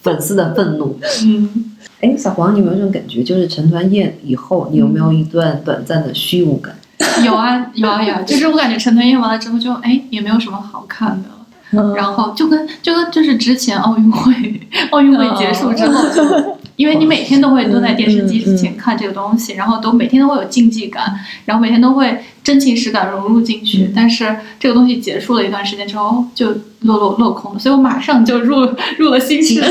[0.02, 0.96] 粉丝的愤怒。
[1.24, 3.24] 嗯，哎，小黄，你有没有这种感觉？
[3.24, 6.76] 就是成团宴以后，你有没有一段短暂的虚无感？
[7.24, 14.60] 有啊有啊有啊， 就是我感觉成团宴完了之后就哎也没有什么好看的，然后就跟就跟就是之前奥运会
[14.90, 21.04] 奥运会结束之后，就 因为你每天都会蹲在电视机之前看这个东西，然后都每天都会有竞技感，
[21.44, 26.48] 然后每天都会真情实感融入进去，但是这个东西结束了一段时间之后就
[26.80, 28.66] 落落落空了，所以我马上就入
[28.98, 29.68] 入了新时代。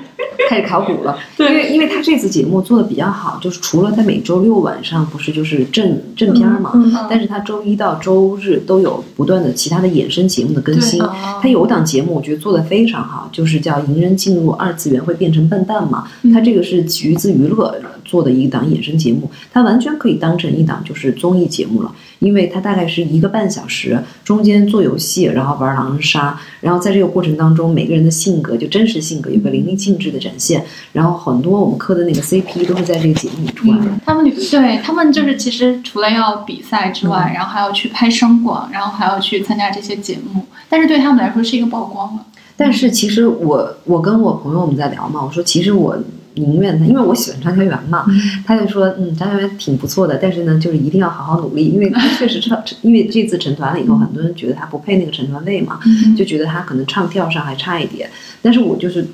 [0.48, 6.72] 开始考古了，对因为因为他这次节目做的比较好，就是除了他每周六晚上不是就是正正片嘛，
[7.08, 11.00] 但是他周一到周日都有不断的其他的衍生节目的更新。
[11.40, 21.94] 他有档节目我觉得做的非常好，就是叫《迎人进入二次元会变成笨蛋》嘛，他这个是橘子娱乐做的一档衍生节目，它完全可以当成一档就是综艺节目了。
[22.20, 33.86] 因为它大概是一个半小时，中间做游戏，然后玩狼人杀，然后在这个过程当中，每个人的性格就真实性格有个淋漓尽致的展现，然后很多我们磕的那个 CP 都是在这个节目里出来的。
[34.06, 42.26] 他们对他们就是其实除了要比赛之外，然后还要去拍声广，然后还要去参加这些节目，但是对他们来说是一个曝光了。
[42.56, 45.98] 但是其实我我跟我朋友我们在聊嘛，我说其实我。
[46.34, 48.04] 宁愿他，因为我喜欢张小元嘛，
[48.46, 55.80] 他就说，嗯，张小元挺不错的，但是呢，就是一定要好好努力，因为他确实唱， 因为这次成团了以后，很多人觉得他不配那个成团位嘛，
[56.16, 58.08] 就觉得他可能唱跳上还差一点。
[58.42, 59.06] 但是我就是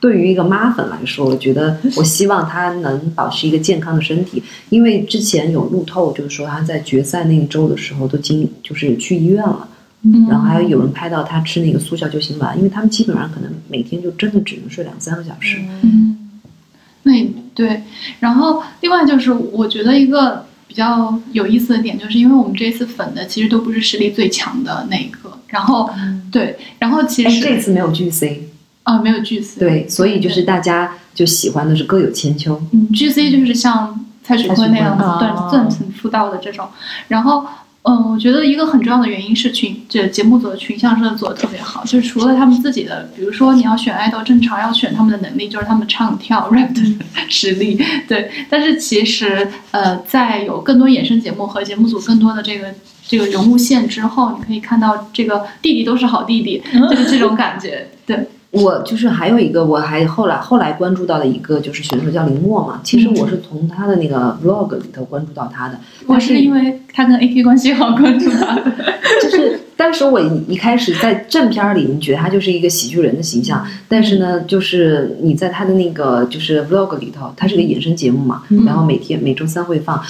[0.00, 9.68] 对于一个妈粉来说，我觉得我希望他能保持一个健康的身体，因为之前有路透就是说他在决赛那一周的时候都经就是去医院了，
[10.28, 15.58] 然后还有有人拍到他吃那个速效救心丸，因为他们基本上可能每天就真的只能睡两三个小时。
[15.82, 16.29] 那
[17.54, 17.82] 对，
[18.20, 25.90] 然后另外就是我觉得一个比较有意思的点，就是因为我们这次粉的其实都不是实力最强的那一个，然后
[26.30, 28.48] 对，然后其实这次没有巨 C
[28.82, 36.68] 啊，没有巨 C，对，所以就是大家就喜欢的是各有千秋，嗯，巨 C 就是像蔡徐坤那样子断断层出道的这种，
[37.08, 37.46] 然后。
[37.82, 48.30] 嗯，我觉得一个很重要的原因是群这节目组的群像真的做的特别好，就是除了他们自己的，比如说你要选爱豆，正常要选他们的能力，就是他们唱跳 rap 的 实力，对。
[48.50, 52.74] 但是其实呃，在有更多衍生节目和节目组更多的这个
[53.06, 58.28] 这个人物线之后，你可以看到这个弟弟都是好弟弟，就是这种感觉，对。
[58.52, 62.80] 我就是还有一个，我还后来后来关注到的一个就是选手叫林默嘛。
[62.82, 65.78] 其实我是从他的那个 vlog 里头关注到他的。
[66.06, 68.72] 我是因为他跟 A P 关系好关注他的。
[69.22, 80.02] 就是当时我一开始在正片里，你觉得他就是一个喜剧人的形象，但是呢，就是你在他的那个就是 vlog 里头，他是个衍生节目嘛，然后每天每周三会放。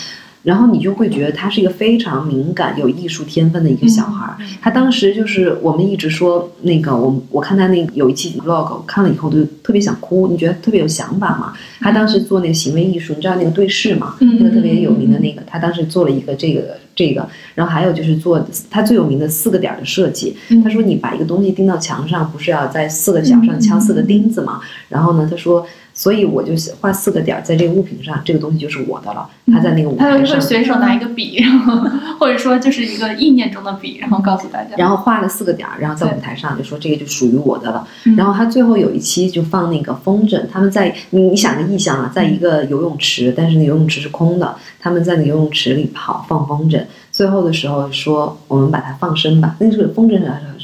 [0.42, 4.36] 然后你就会觉得他是一个非常敏感、有艺术天分的一个小孩儿。
[4.62, 10.28] 他当时就是我们一直说那个，我我看他那有一期 vlog，看了以后就特别想哭。
[10.28, 11.52] 你觉得特别有想法嘛？
[11.80, 14.16] 他当时做那个行为艺术，你知道那个对视嘛？
[14.20, 17.28] 那个特别有名的那个，他当时做了一个这个这个。
[17.54, 20.34] 然后还有就是做他最有名的四个点的设计。
[20.64, 24.60] 他说你把一个东西钉到墙上，不是要在四个角上敲四个钉子嘛？
[24.88, 25.66] 然后呢，他说。
[26.00, 29.28] 所以我就画四个点儿在这个物品上，这个东西就是我的了。
[29.52, 31.76] 他在那个舞台上，他就会随手拿一个笔，然后
[32.18, 34.74] 或者说就是一个意念中的笔，然后告诉大家。
[34.78, 37.86] 然后画了四个点儿，然后在舞台上就说这个就属于我的了。
[38.16, 46.82] 然后他最后有一期就放那个风筝，他们在你你想个意象啊，在一个游泳池，但是那游泳池是空的，他们在那游泳池里跑放风筝。
[47.12, 50.18] 最后的时候说我们把它放生吧，那个风筝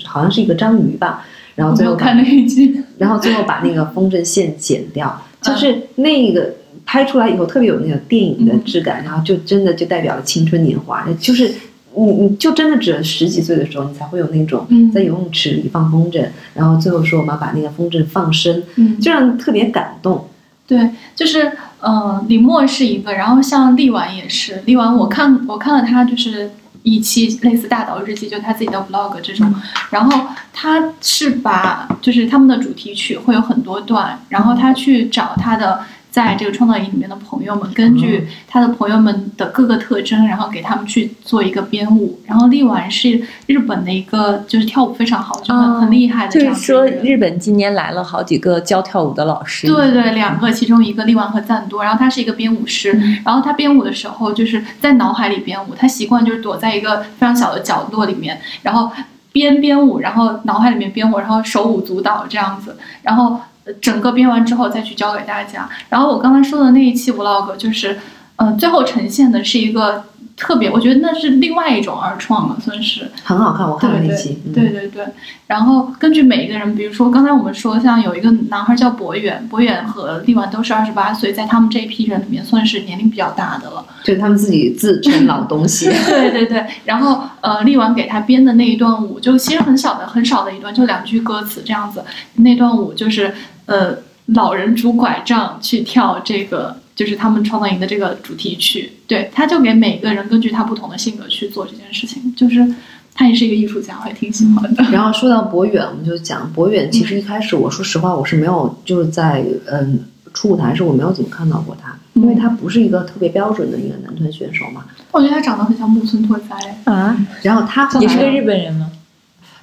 [0.07, 1.27] 好像是一个章鱼吧。
[1.57, 11.49] 然后最后看那一集，然后最后把那个风筝线剪掉，就是那个拍出来以后特别有那个电影的质感，然后就真的就代表了青春年华，就是
[11.95, 19.01] 你你就真的只有十几岁的时候，你才会有那种在游泳池里放风筝，然后最后说我们要把那个风筝放生，嗯。
[19.01, 20.27] 就让特别感动。
[20.69, 26.51] 对，就是呃，李默是一个，然后像力丸也是，力丸我看我看了他就是
[26.87, 29.53] 一期类似大岛日记，就他自己的 vlog 这种，
[29.91, 35.81] 然后他是把就是他们的主题曲会有很多段，然后他去找他的。
[36.17, 42.19] 在这个创造营里面的朋友们，根据他的朋友们的各个特征，然后给他们去做一个编舞。
[42.25, 46.33] 然后力丸是日本的一个，就是跳舞非常好，就很很厉害的。
[46.33, 49.67] 就是说，日本今年来了好几个教跳舞的老师。
[49.67, 51.85] 对对，两个，其中一个力丸和赞多。
[51.85, 52.93] 然后他是一个编舞师，
[53.23, 58.91] 然后他编舞的时候就是在脑海里编舞，他习惯就是躲在一个非常小的角落里面，然后
[59.33, 63.39] 编编舞，然后脑海里面编舞，然后手舞足蹈这样子，然后。
[63.81, 65.69] 整个编完之后再去教给大家。
[65.89, 67.99] 然后我刚才说的那一期 vlog 就是，
[68.37, 70.05] 嗯，最后呈现的是一个
[70.37, 73.67] 特别，我觉得那是另外一种二创了，算是很好看。
[73.67, 75.05] 我看了那期，对对对。
[75.47, 83.85] 然后根据每一个人，比如说刚才我们说，像有一个男孩叫博远，博远和力丸都是二十八岁，在他们这一批人里面算是年龄比较大的了。
[84.05, 85.87] 就他们自己自称老东西。
[86.07, 86.65] 对对对。
[86.85, 92.05] 然后呃，力丸给他编的那一段舞，就其实很小的、很少的一段，就两句歌词这样子。
[92.35, 93.33] 那段舞就是。
[93.67, 93.93] 呃，
[94.35, 98.93] 老人拄拐杖去跳这个，就是他们创造营的这个主题曲。
[99.07, 102.35] 对，他就给每个人根据他不同的性格去做这件事情。
[102.35, 102.75] 就是
[103.15, 104.83] 他也是一个艺术家，我也挺喜欢的。
[104.91, 106.91] 然后说到博远，我们就讲博远。
[106.91, 110.01] 其实一开始，我说实话，我是没有就是在嗯
[110.35, 114.85] 初舞台时，我没有怎么看到过他，因为他不是一个特别标准的一个男团选手嘛。
[115.13, 117.17] 我觉得他长得很像木村拓哉啊。
[117.43, 118.91] 然后他也是个日本人吗？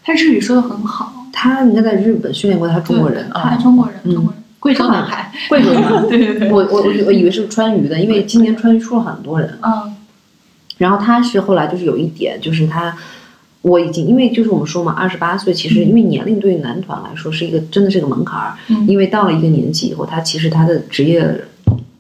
[0.04, 1.20] 他日语说的很好。
[1.36, 9.94] 他应该在日本训练过，他中国人啊，中国人，中国人，贵州男孩， 贵州的， 对对对，我我我我以为是川渝的，因为今年川渝出了很多人，嗯，
[10.78, 12.96] 然后他是后来就是有一点，就是他，
[13.62, 18.56] 我已经因为就是我们说嘛，二十八岁，其实因为年龄对于男团来说是一个真的是个门槛儿，
[18.88, 21.44] 因为到了一个年纪以后，他其实他的职业。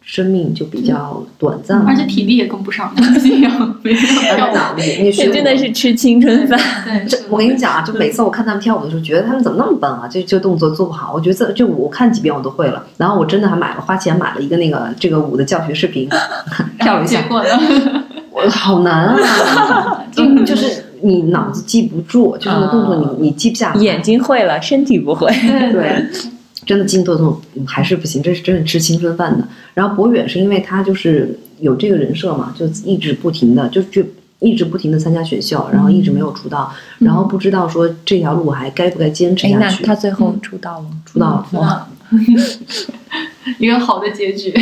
[0.05, 3.97] 生命就比较短暂，而且体力也跟不上，这样没有
[4.53, 5.01] 脑力。
[5.01, 6.59] 你学真的是吃青春饭。
[7.07, 10.07] 这我跟你讲啊，就每次我看他们跳舞的时候，觉得他们怎么那么笨啊？
[10.11, 11.13] 这这动作做不好。
[11.13, 12.83] 我觉得这舞我看几遍我都会了。
[12.97, 16.09] 然后我真的还买了，花钱买了一个那个这个舞的教学视频，
[16.79, 17.23] 跳了一下。
[18.29, 20.03] 我好难啊！
[20.11, 23.73] 就就是你脑子记不住，就那个动作你你记不下。
[23.75, 25.27] 眼睛会了，身体不会。
[25.71, 26.03] 对。
[26.65, 29.47] 真的金多多还是不行，这是真的吃青春饭的。
[29.73, 34.03] 然后博远是因为他就是有这个人设嘛，就一直不停的就就
[34.39, 39.83] 一直不停的参加选秀，然后一直没有出道，然后不知道说这条路还该不该坚持下去。
[39.83, 41.87] 他最后出道了，出道了，
[43.57, 44.53] 一个好的结局。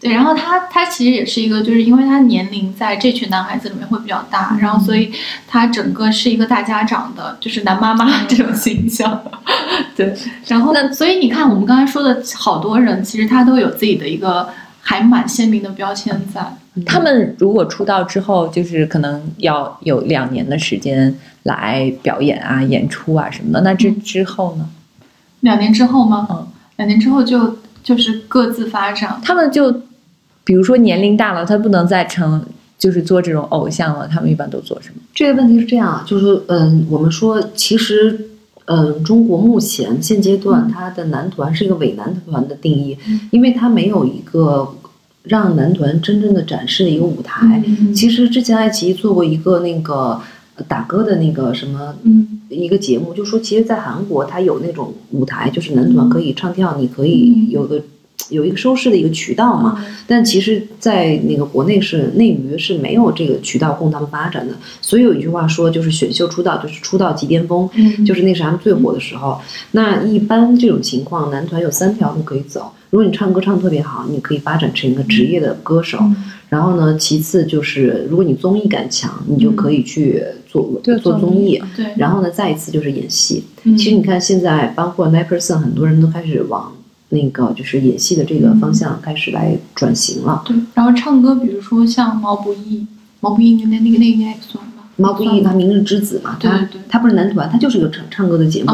[0.00, 5.12] 对，然后他他其实也是一个，就是因为他年龄在这群男孩子里面会比较大，然后所以
[5.46, 9.22] 他整个是一个大家长的，就是男妈妈这种形象。
[9.94, 14.48] 对，然后呢所以你看，我们刚才说的好多人，其实他都有自己的一个
[14.80, 16.40] 还蛮鲜明的标签在。
[16.86, 23.60] 他们如果出道之后，就是可能要有两年的时间来表演啊、演出啊什么的。
[23.60, 24.66] 那这之后呢？
[25.40, 26.26] 两年之后吗？
[26.30, 26.46] 嗯，
[26.76, 29.82] 两年之后就就是各自发展，他们就。
[30.42, 32.42] 比如说年龄大了，他不能再成，
[32.78, 34.08] 就是做这种偶像了。
[34.08, 34.96] 他们一般都做什么？
[35.14, 38.30] 这个问题是这样，就是嗯，我们说其实，
[38.64, 42.96] 嗯，中国目前现阶段它的男团是一个伪男团的定义，
[43.30, 44.74] 因为它没有一个
[45.24, 47.62] 让男团真正的展示的一个舞台。
[47.94, 50.20] 其实之前爱奇艺做过一个那个
[50.66, 51.94] 打歌的那个什么，
[52.48, 57.80] 一个节目，就说其实，在韩国它有那种舞台，就是男团可以唱跳，你可以有个。
[58.30, 64.54] 有一个收视的一个渠道嘛，但其实，在那个国内是内娱是没有这个渠道供他们发展的。
[64.80, 67.68] 所以有一句话说，就是选秀出道就是出道即巅峰，
[68.04, 69.40] 就是那是他们最火的时候。
[69.72, 72.72] 那一般这种情况，男团有三条路可以走。
[72.90, 75.98] 如果你唱歌唱特别好，你可以发展成一个职业的歌手。
[76.48, 81.62] 然后呢，其次就是如果你综艺感强，你就可以去做做综艺。
[81.76, 81.86] 对。
[81.96, 83.44] 然后呢，再一次就是演戏。
[83.62, 86.72] 其实你看现在，包括 nine percent，很多人都开始往。
[87.10, 90.42] 那个就是演戏的这个方向开始来转型了。
[90.46, 92.86] 对，然后唱歌，比如说像毛不易，
[93.20, 94.88] 毛不易那那那个那应该算吧。
[94.96, 98.70] 毛不易他明日之子嘛，他他不是男团，他就是一个唱唱歌的节目。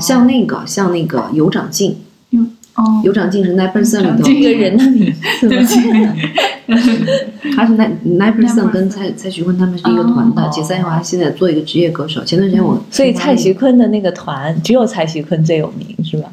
[0.00, 1.96] 像那个像那个有长进，
[2.30, 2.42] 有
[2.74, 5.48] 哦，有长进是 nine percent 里头这个人的名字。
[5.48, 5.80] 对不起，
[7.56, 12.22] 他是 nine nine percent 跟蔡蔡徐坤他们是一个团的，解散以后他现在做一个职业歌手。
[12.24, 16.28] 前段时间我所以蔡徐坤的那个团只有蔡徐坤最有名是吧？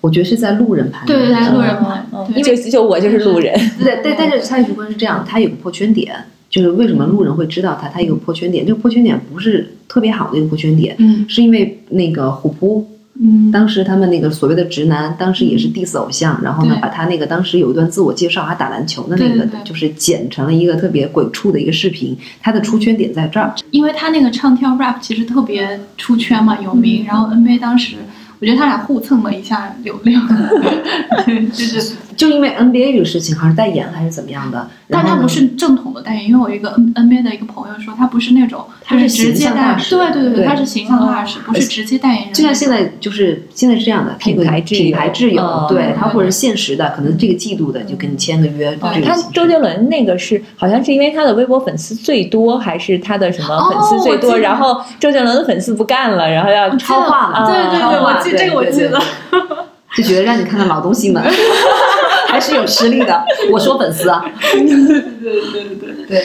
[0.00, 3.54] 我觉得是在路人盘，对对对，路人盘，因为就我就是路人。
[3.78, 6.14] 对，但但是蔡徐坤是这样，他有个破圈点，
[6.48, 7.88] 就是为什么路人会知道他？
[7.88, 12.88] 他有个破圈点，这个破圈点不是特别好的一个破圈点，嗯，是因为那个虎扑
[13.22, 22.16] 嗯，当时他们那个所谓的直男，当时也是 diss 偶像，然后呢，把他那个当时有一段自我介绍，还打篮球的那个对对对，就是剪成了一个特别鬼畜的一个视频。
[22.40, 27.04] 他的出圈点在这儿，因为他那个唱跳 rap 其实特别出圈嘛，有嗯名。
[27.04, 27.96] 然后 NBA 当时，
[28.40, 30.26] 我觉得他俩互蹭了一下流量，
[31.52, 42.32] 就是，就因为 NBA 这个事情，好像是代言还是怎么样的，但他不是正统的代言，因为我一个 N NBA 的一个朋友说，他不是那种，他是直形接代言，象大使对对对他是形象大使，不是直接代言人。
[42.32, 54.36] 就像现在就是现在是这样的，品牌品牌挚友，嗯对他或者是现实的，可能这个季度的就跟你签个约，对他周杰伦那个是好像是因为他的微博粉丝最多，还是他的什么哦粉丝最多？
[54.38, 59.00] 然后周杰伦的粉丝不干了，然后要超话了，对对对，我记这个我记得。，
[59.96, 61.20] 就觉得让你看看老东西们
[62.40, 63.22] 还是有实力的。
[63.52, 66.24] 我说粉丝啊， 对对对对，对，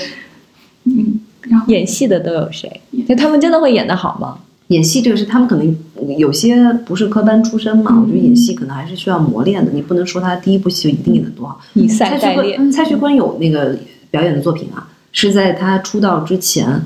[0.85, 2.81] 嗯，然后演戏的都有谁？
[3.07, 4.37] 就他们真的会演得好吗？
[4.69, 5.77] 演戏这个是他们可能
[6.17, 9.71] 有些不是科班出身嘛，我觉得演戏可能还是需要磨练的。
[9.71, 11.59] 你不能说他第一部戏就一定演得多好。
[11.73, 12.57] 以赛蔡徐代练。
[12.57, 13.77] 坤，蔡徐坤有那个
[14.09, 16.81] 表演的作品啊，是在他出道之前，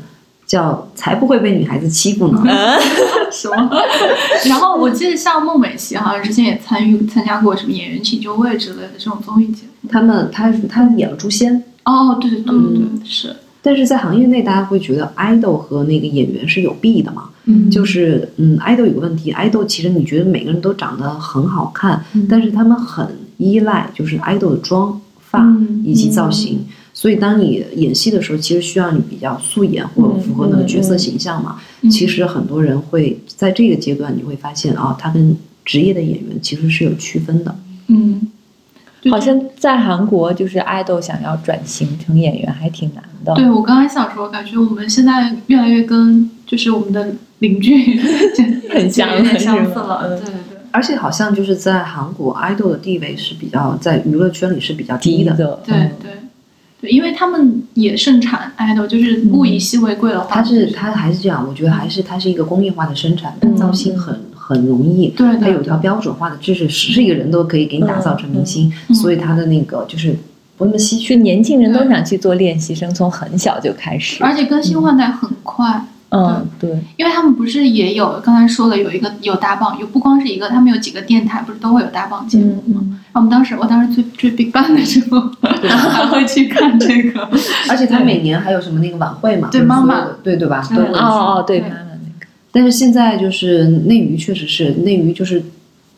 [0.50, 2.42] 叫《才不会被女孩子欺负呢》。
[3.32, 3.70] 什么？
[4.50, 9.88] 然后我记得像孟美岐好像之前也参与参加过什么《演员请就位》之类的这种综艺节目。
[9.88, 17.30] 他们他他演了诛仙，哦，对对对对是，但是在行业内，大家会觉得 idol 和那个演员是有弊的嘛？
[17.46, 26.66] 嗯就是嗯，idol 有个问题，idol 其实你觉得每个人都长得很好看，嗯但是他们很依赖就是 idol 的妆发嗯以及造型。
[27.00, 31.56] 所以，当你演戏的时候，其实需要你比较素颜或者符合那个角色形象嘛。
[31.82, 37.56] 嗯其实很多人会在这个阶段，你会发现啊、他跟职业的演员其实是有区分的。
[37.88, 38.28] 嗯，
[39.10, 43.34] 好像在韩国，就是爱豆想要转型成演员还挺难的。
[43.34, 47.98] 对我刚才想说，感觉我们现在越来越跟就是我们的邻居
[48.70, 50.02] 很像有点相似了。
[50.04, 55.32] 嗯对对对，而且好像就是在韩国，idol 的地位是比较在娱乐圈里是比较低的。
[55.32, 56.12] 低的，对嗯对
[56.82, 70.16] 对，因为他们也盛产 idol，就是物以稀为贵的话，它是它还是这样，我觉得还是它是一个工业化的生产，嗯造型很很容易，对对它有一条标准化的知识，是一个人都可以给你打造成明星，嗯所以它的那个就是
[70.58, 71.16] 不那么稀缺。
[71.16, 74.24] 年轻人都想去做练习生，从很小就开始。
[74.24, 75.86] 而且更新换代很快。
[76.12, 82.99] 嗯，对，因为他们不是也有刚才说了有一个有大榜，有不光是一个，他们有几个电台不是都会有大榜节目吗？
[83.14, 85.20] 嗯然后我们当时我当时追追 Big Bang 的时候，
[85.68, 87.28] 还会去看这个。
[87.68, 90.62] 而且他每年还有什么那个晚会嘛，对妈妈的对对吧？
[90.70, 95.42] 对都哦哦，对，妈妈那个，但是现在就是内娱，确实是内娱，就是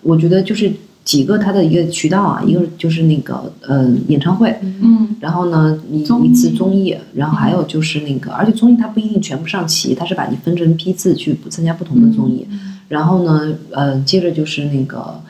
[0.03, 0.72] 我觉得就是
[1.03, 12.47] 几个它的一个渠道啊，一个就是那个呃演唱会，嗯，然后呢一一次综艺，然后还有就是那个，而且综艺它不一定全部上齐，它是把你分成批次去参加不同的综艺，
[12.88, 15.22] 然后呢呃接着就是那个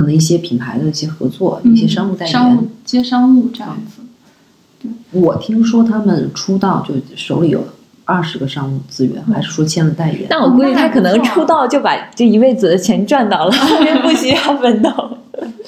[0.00, 2.32] 可能一些品牌的一些合作，一些商务代言。
[2.32, 4.88] 商务接商务这样子。
[5.10, 7.62] 我听说他们出道就手里有
[8.06, 10.22] 二十个商务资源，还是说签了代言？
[10.30, 14.90] 但我估计他可能出道就把这一辈子的钱赚到了，后面不需要奋斗。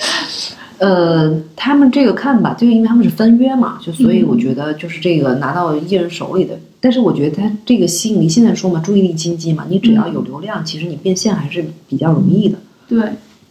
[0.81, 12.57] 呃，他们这个看吧，就因为他们是分约嘛，就所以我觉得就是这个拿到艺人手里的，但是我觉得他这个吸引力，现在说嘛，注意力经济嘛，你只要有流量，其实你变现还是比较容易的。
[12.89, 13.01] 对，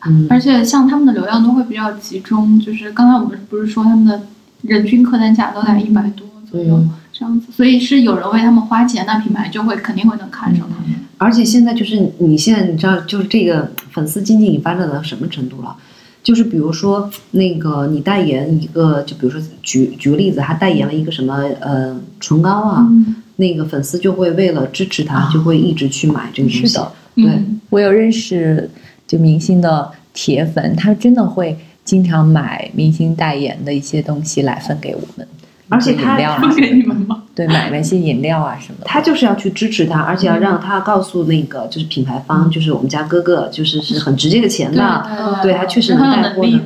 [0.05, 4.21] 嗯，而且像他们的流量都会比较集中，就是刚才我们不是说他们的
[4.63, 6.89] 人均客单价都在一百多左右、嗯。
[7.13, 10.99] 这样子，所以是有人为他们花钱，那品牌就会肯定会能看上他们。
[11.17, 15.75] 而且现在就是你现在你知道，就是这个粉丝经济已经发展到什么程度了？
[16.23, 23.15] 就是比如说那个你代言一个，就比如说举举个例子，他代言了一个什么呃唇膏啊，嗯。
[23.35, 25.29] 那个粉丝就会为了支持他，啊。
[25.33, 26.65] 就会一直去买这个东西。
[26.65, 27.25] 是的，对。
[27.25, 27.59] 嗯。
[27.69, 28.69] 我有认识
[29.11, 35.27] 就明星的铁粉，他真的会经常买明星代言的一些东西来分给我们，
[35.67, 37.20] 而且他分给你们吗？
[37.33, 38.85] 对，买那些饮料啊什么的。
[38.85, 45.37] 他就是要去支持他，而且要让他告诉那个就是品牌方，就是我们家哥哥，就是是很值这个钱的。
[45.41, 46.59] 对对他确实能带货的。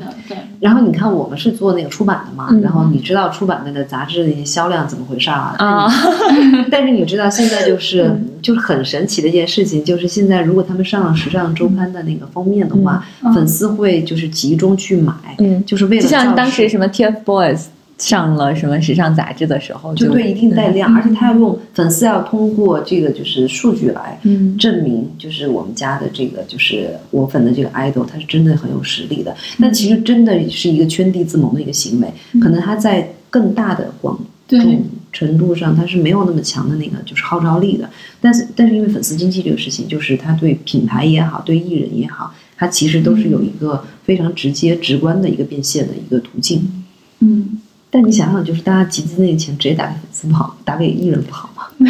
[0.60, 5.56] 然后你看，我们是做那个出版的嘛，嗯然后你知道出版那个杂志的一些销量怎么回事儿啊？
[5.60, 5.92] 啊，
[6.72, 17.66] 但是你知道现在就是就是很神奇的一件事情，就是现在如果他们上了时尚周刊的那个封面的话，嗯粉丝会就是集中去买，嗯，就是为了就像当时什么 TFBOYS
[17.98, 29.36] 上了什么时尚杂志的时候，就对一定带量，嗯而且他要用粉丝要通过这个就是数据来嗯证明，就是我们家的这个就是我粉的这个 idol，他是真的很有实力的。
[29.60, 34.84] 但其实真的是一个圈地自萌的一个行为，可能他在更大的广对众
[35.14, 37.90] 程度上，他是没有那么强的那个就是号召力的。
[38.20, 46.84] 但是，但是因为粉丝经济这个事情，就是他对品牌也好，对艺人也好，他其实都是有一个非常直接、直观的一个变现的一个途径。
[47.22, 47.62] 嗯，
[47.96, 51.64] 但你想想，就是大家集资那个钱直接打给粉丝不好，打给艺人不好吗？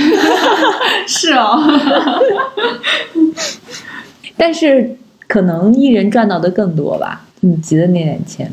[1.08, 1.64] 是哦，
[4.38, 4.96] 但是
[5.28, 8.52] 可能艺人赚到的更多吧，你集的那点钱。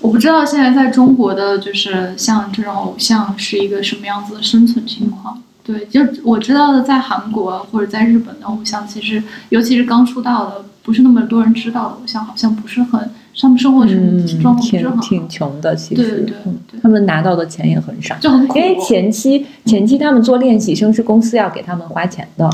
[0.00, 5.42] 我不知道现在在中国的就是像这种偶像是一个什么样子的生存情况。
[5.62, 18.58] 对，就我知道的，在韩国或者在日本的偶像，其实尤其是刚出道的，不是那么多人知道的偶像，好像不是很，他们生活是嗯，状况不是很好，挺挺穷的，其实，对对对嗯他们拿到的钱也很少，就很苦。
[18.58, 22.48] 因为前期前期他们做练习生是公司要给他们花钱的，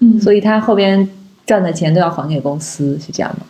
[0.00, 1.08] 嗯，所以他后边
[1.44, 3.46] 赚的钱都要还给公司，是这样吗？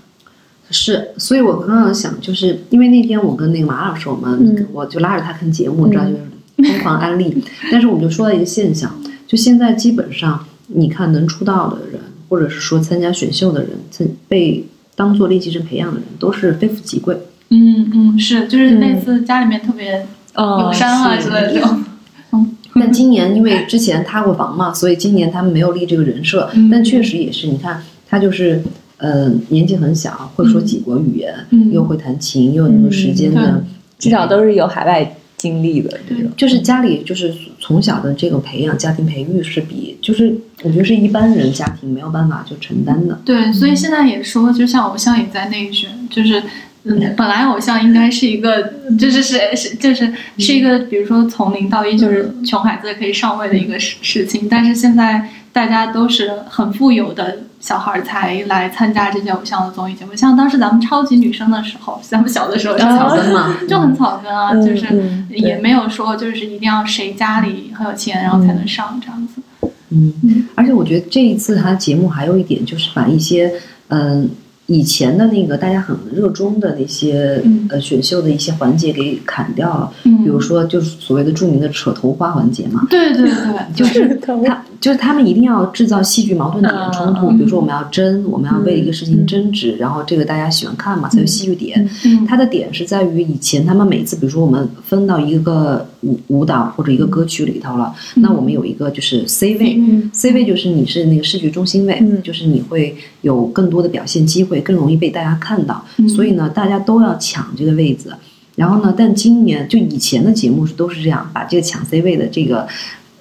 [0.70, 7.42] 是，所以我刚刚想，就是因为那天我跟那个马老师，我们、嗯我就拉着他看节目，你知道，就是疯狂安利。
[7.70, 8.92] 但是我们就说到一个现象，
[9.28, 14.64] 就现在基本上，你看能出道的人，或者是说参加选秀的人，曾被
[14.97, 17.16] 当做练习生培养的人，都是非富即贵。
[17.51, 21.84] 嗯嗯是，就是那次家里面特别哦有山啊之类的这种。
[22.74, 26.51] 但今年因为之前塌过房嘛，所以今年他们没有立这个人设。
[26.55, 28.62] 嗯但确实也是，你看他就是，
[28.97, 33.40] 呃，年纪很小，会说几国语言，嗯又会弹琴，又有那么多时间的。
[33.40, 33.64] 嗯
[33.99, 36.30] 至少都是有海外经历的这种。
[36.37, 43.20] 就是家里就是从小的这个培养，家庭培育是比就是我觉得是一般人家庭没有办法就承担的。
[43.24, 46.43] 对，所以现在也说，就像偶像也在内卷，就是。
[46.89, 48.62] 嗯， 本来偶像应该是一个，
[48.97, 50.09] 就是是是就是
[50.39, 54.47] 是一个，比如说从零到一，就是穷孩子可以上位的一个事事情。
[54.49, 64.86] 但是现在大家都是很富有的小孩儿才来参加这些偶像的综艺节目，像当时咱们超级女生的时候，咱们小的时候就啊草根嘛，就很草根啊，嗯就是
[65.30, 69.40] 也没有说就是一定要谁家里很有钱，然后才能上这样子。
[69.88, 70.12] 嗯。
[70.24, 73.50] 嗯，而且我觉得这一次他节目还有一点就是把一些
[73.88, 74.28] 嗯。
[74.68, 77.68] 以前的那个大家很热衷的那些、嗯。
[77.70, 83.32] 呃选秀的一些环节给砍掉了，嗯，比如说就是所谓的著名的扯头花环节嘛，对对对，
[83.76, 84.34] 就是他
[84.81, 91.89] 就是他们一定要制造戏剧矛盾点嗯冲突，嗯比如说我们要争，我们要为一个事情嗯争执，然后这个大家喜欢看嘛，才有戏剧点。
[92.05, 98.22] 嗯，它的点是在于以前他们每次，比如说我们分到一个舞舞蹈或者一个歌曲里头了，嗯。
[98.22, 99.77] 那我们有一个就是 C 位。
[99.79, 100.11] 嗯。
[100.12, 102.22] C 位就是你是那个视觉中心位，嗯。
[102.22, 106.09] 就是你会有更多的表现机会，更容易被大家看到，嗯。
[106.09, 108.14] 所以呢，大家都要抢这个位子。
[108.57, 112.66] 然后呢，但今年就以前的节目是都是这样，把这个抢 C 位的这个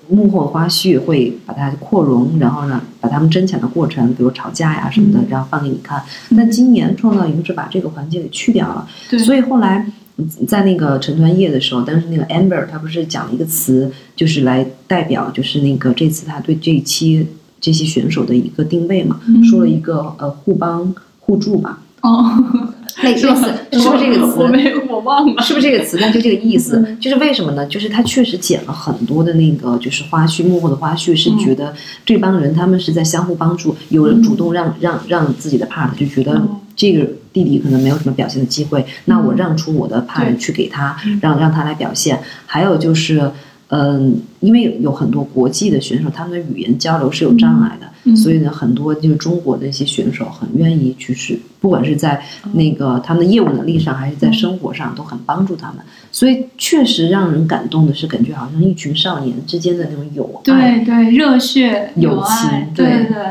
[0.09, 5.25] 幕后花絮会把它扩容，然后呢，把他们争抢的过程，比如吵架呀什么的，嗯。
[5.29, 6.01] 然后放给你看。
[6.35, 9.85] 但今年创造营是把这个环节给去掉了，对，所以后来
[10.17, 17.27] 嗯在那个成团夜的时候，当时那个 Amber 他不是讲了一个词，就是来代表就是那个这次他对这一期
[17.59, 19.43] 这些选手的一个定位嘛，嗯。
[19.43, 22.43] 说了一个呃互帮互助吧，哦，
[23.01, 23.25] 类类似
[23.73, 24.39] 是不是这个词？
[24.39, 25.41] 我没有，我忘了。
[25.43, 25.97] 是不是这个词？
[25.99, 27.65] 但就这个意思，嗯就是为什么呢？
[27.67, 31.73] 就是他确实剪了很多的那个就是花絮，幕后的花絮是觉得
[32.05, 42.19] 这帮人他们是在相互帮助，有人主动让让让自己的 part 就觉得嗯这个弟弟可能没有什么表现的机会，那我让出我的 part 去给他，让让他来表现。
[42.45, 43.31] 还有就是。
[43.69, 55.77] 嗯，因为有很多国际的选手，他们的语言交流是有障碍的，嗯所以呢，很多就是中国的一些选手很愿意去是，不管是在那个他们的业务能力上，还是在生活上，都很帮助他们。
[56.11, 60.79] 所以确实让人感动的是，感觉好像一群少年之间的那种友爱。
[60.79, 63.23] 对对，热血友爱，情对对对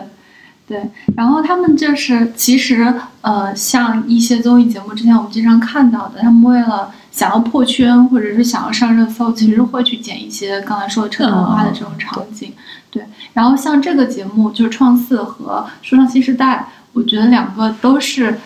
[0.66, 0.82] 对。
[1.16, 12.52] 然后他们就是其实呃，像一些综艺节目，之前我们经常看到的，他们为了想要破圈或者是想要上热搜，其实会去剪一些刚才说的扯头花的这种场景。
[12.90, 18.40] 对，然后像这个节目就是创四和说唱新时代，我觉得两个都是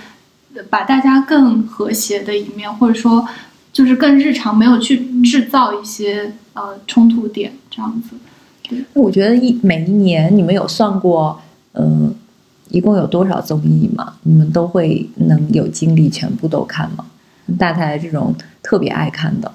[0.69, 3.27] 把大家更和谐的一面，或者说
[3.73, 8.11] 就是更日常，没有去制造一些呃冲突点这样子。
[8.65, 11.41] 对我觉得一每一年你们有算过，
[11.73, 12.15] 嗯、
[12.69, 14.13] 一共有多少综艺吗？
[14.25, 17.07] 你们都会能有精力全部都看吗？
[17.57, 19.51] 大台这种特别爱看的，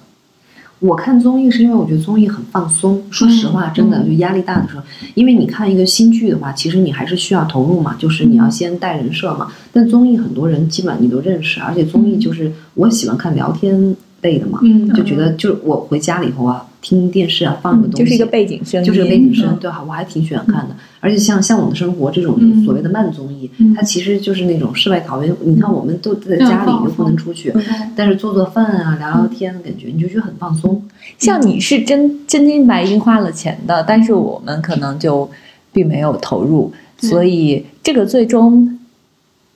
[0.79, 3.01] 我看综艺是因为我觉得综艺很放松。
[3.11, 4.83] 说实话，真的嗯就压力大的时候，
[5.13, 9.51] 因为你看一个新剧的话，其实你还是需要投入嘛，就是你要先带人设嘛。
[9.71, 20.75] 但综艺很多人基本上你都认识，而且综艺就是我喜欢看聊天类的嘛，嗯就觉得就是我回家里头啊，听电视啊放个东西，就是一个背景声音，就是个背景声，嗯对，我还挺喜欢看的。
[21.03, 25.35] 而且像像我们的生活这种嗯所谓的慢综艺，嗯它其实就是那种世外桃源。
[25.43, 27.53] 你看，我们都在家里又不能出去，
[27.93, 30.81] 但是做做饭啊、聊聊天的感觉，你就觉得很放松。
[31.17, 35.29] 像你是真真金白银花了钱的，但是我们可能就
[35.73, 38.79] 并没有投入，所以这个最终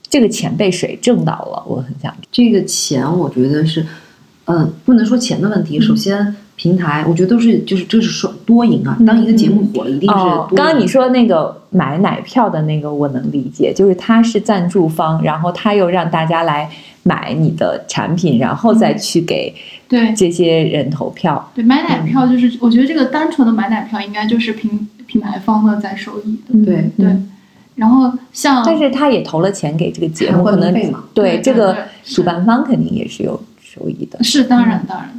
[0.09, 1.63] 这个钱被谁挣到了？
[1.65, 3.85] 我很想这个钱，我觉得是，
[4.45, 5.79] 嗯、不能说钱的问题。
[5.79, 8.97] 首先，平台我觉得都是就是这是说多赢啊。
[9.07, 10.15] 当一个节目火了，一定是
[10.55, 16.67] 刚刚你说那个买奶票的那个，我能理解，就是他是赞助方，然后他又让大家来
[17.03, 19.53] 买你的产品，然后再去给
[19.87, 21.51] 对这些人投票。
[21.53, 26.65] 对，买奶票就是，我觉得这个单纯的买奶票应该就是品品牌方的在收益的。
[26.65, 27.15] 对对，
[27.75, 34.23] 然后像但是他也投了钱给这个节目，可能对对这个主办方肯定也是有收益的。
[34.23, 35.16] 是当然当然当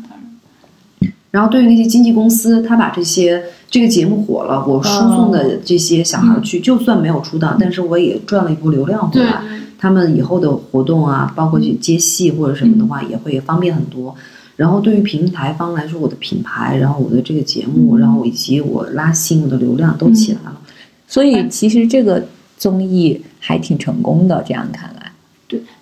[1.30, 9.32] 然，后对于那些经纪公司，他把这些这个节目火了，我输送的这些小孩儿去，就算没有出道，但是我也赚了一波流量回来。
[9.42, 14.12] 对他们以后的活动啊，包括去接戏或者什么的话，也会方便很多。
[14.56, 20.58] 然后对于平台方来说，我的品牌，然后我的这个节目，然后以及我拉新我的流量都起来了。
[21.06, 22.26] 所以其实这个
[22.56, 24.97] 综艺还挺成功的，这样看来。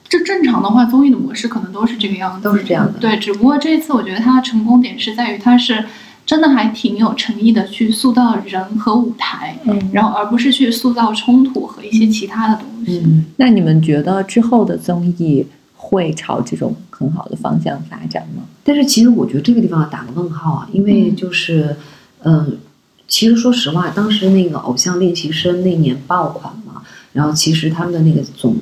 [0.08, 2.98] 这正常的话，综艺的模式可能都是这个样子，都是这样的。
[2.98, 5.84] 对，只不过这一次我觉得它的成功点是在于它是
[6.24, 9.90] 真的还挺有诚意的去塑造人和舞台，嗯。
[9.92, 13.02] 然后而不是去塑造冲突和一些其他的东西。
[13.04, 18.42] 嗯，那你们觉得之后的综艺会朝这种很好的方向发展吗？
[18.64, 21.16] 但是其实我觉得这个地方要打个问号啊，因为嗯。
[21.16, 21.76] 就是，
[22.24, 22.58] 嗯、
[23.06, 26.82] 其实说实话，当时那个偶像练习生那年爆款嘛，
[27.12, 28.56] 然后其实他们的那个总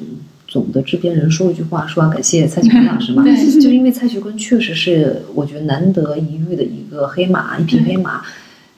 [0.54, 3.34] 总的制片人说了一句话，说要感谢蔡徐坤老师嘛， 对。
[3.50, 8.22] 就是因为蔡徐坤确实是我觉得难得一遇的一个黑马，一匹黑马。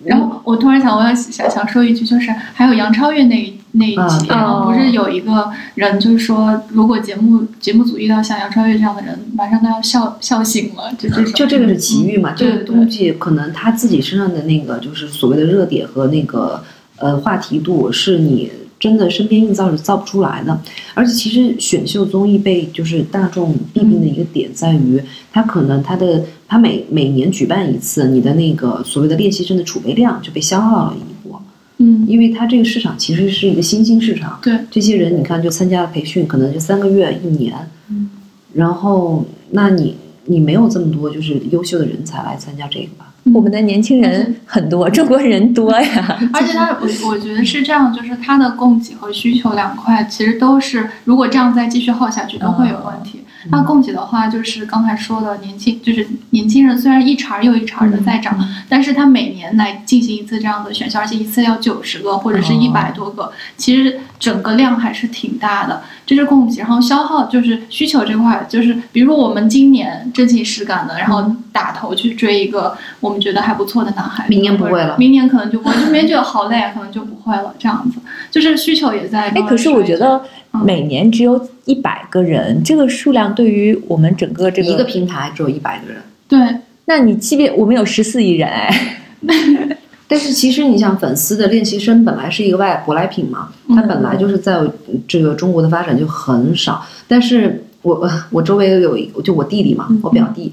[0.02, 11.32] 然后我突然想，我要想想说一句，就是还有杨超越那一那一啊集，对然后不是有一个人就是说，如果节目节目组遇到像杨超越这样的人，马上都要笑笑醒了，就这种。
[11.34, 12.74] 就这个是奇遇嘛，这个对对。
[12.74, 16.62] 东西可能他自己身上的那个就是所谓的热点和那个
[16.96, 20.60] 呃话题度，是你真的身边硬造是造不出来的。
[20.94, 25.00] 而且其实选秀综艺被就是大众弊病的一个点在于，
[25.32, 31.42] 它可能它的它每每年举办一次，你的那个所谓的练习生的储备量就被消耗了一波，
[31.78, 34.38] 嗯，因为它这个市场其实是一个新兴市场。
[34.42, 37.54] 对，这些人你看就参加了培训，可能就三个月一年，
[37.88, 38.10] 嗯
[38.54, 43.12] 然后那你你没有这么多就是优秀的人才来参加这个吧？
[43.34, 46.18] 我们的年轻人很多，中国人多呀。
[46.32, 53.24] 而且他，我我觉得是这样，就是他的供给和需求两块其实都是，如果这样再继续耗下去，都会有问题。
[53.50, 58.38] 那供给的话，就是刚才说的年轻，就是年轻人虽然一茬又一茬的在涨，
[58.68, 65.82] 但是他每年来进行一次这样的选秀，而且一次要九十个或者是一百多个，其实整个量还是挺大的。
[66.06, 77.98] 这是供给，然后消耗就是需求这块，就是比如我们今年真情实感的，然后打头去追一个我们觉得还不错的男孩，明年不会了明年可能就不会，就明年觉得好累，啊可能就不会了，这样子，
[78.30, 79.30] 就是需求也在。
[79.30, 88.90] 哎，可是我觉得嗯每年只有一百个人，这个数量对于我们整个这个一个平台只有一百个人，对，那你即便我们有十四亿人，哎，
[90.08, 94.60] 但是其实你想，粉丝的练习生本来是一个外舶来品嘛，它本来就是在
[95.08, 96.86] 这个中国的发展就很少。
[97.08, 100.52] 但是我 我周围有一就我弟弟嘛，我表弟，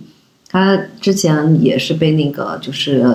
[0.49, 3.05] 他之前也是被那个就是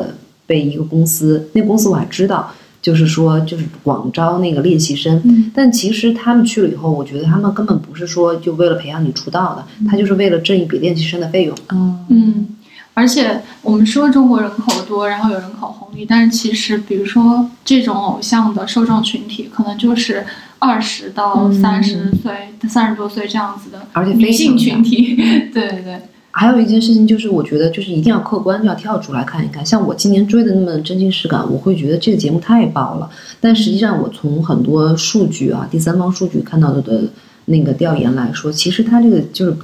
[0.47, 5.51] 被一个公司，那公司我还知道，就是说就是广招那个练习生，嗯。
[5.55, 11.57] 但其实他们去了以后，我觉得他们根本不是说就为了培养你出道的，他就是为了挣一笔练习生的费用。
[11.71, 12.49] 嗯，嗯，
[12.95, 20.25] 而且我们说中国人口多，然后有人口红利，但是其实比如说这种偶像的受众群体，可能就是
[20.59, 25.17] 二十到嗯三十岁、三十多岁这样子的而且非女性群体。
[25.53, 26.01] 对 对对，
[26.39, 29.67] 还有一件事情就是，我觉得就是一定要客观，就要跳出来看一看。
[29.67, 33.11] 像我今年追的那么真情实感，我会觉得这个节目太爆了。
[33.41, 37.03] 但实际上，我从很多数据啊、第三方数据看到的的
[37.47, 39.57] 那个调研来说，其实它这个就是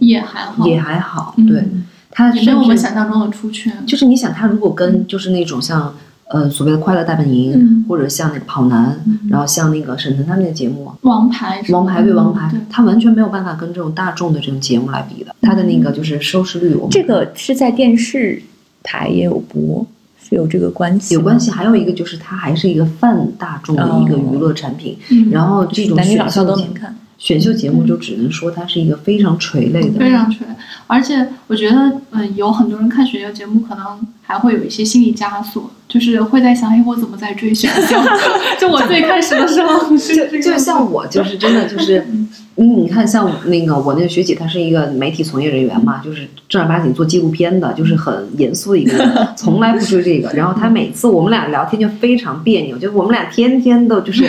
[0.00, 1.32] 也还好，也还好。
[1.36, 1.64] 嗯对，
[2.10, 3.72] 它没有我们想象中的出圈。
[3.86, 5.94] 就是你想，它如果跟就是那种像
[6.28, 8.98] 呃所谓的快乐大本营，嗯或者像那个跑男，
[9.28, 15.34] 然后像那个沈腾他们的节目，王牌王牌对王牌他，完全没有办法跟这种大众的这种节目来比的。
[15.42, 18.42] 他的那个就是收视率，我们这个是在电视
[18.82, 19.86] 台也有播，
[20.22, 21.50] 是有这个关系，有关系。。
[21.50, 26.96] 还有一个就是它还是一个泛大众的一个娱乐产品，嗯然后这种选秀节都能看。
[27.16, 30.46] 选秀节目就只能说它是一个非常垂类的，非常垂。
[30.86, 33.84] 而且我觉得，嗯、有很多人看选秀节目，可能
[34.26, 37.96] 还会有一些心理枷锁，就是会在想，哎，我怎么在追选秀？
[38.58, 42.04] 就我最开始的时候，就就像我，就是真的就是。
[42.56, 50.32] 嗯，你看，像那个我那个学姐，她是一个媒体从业人员嘛，就是正儿八经做纪录片的，就是很严肃的一个人， 从来不追这个。
[50.34, 54.24] 然后她每次我们俩聊天就非常别扭，就我们俩天天都就是，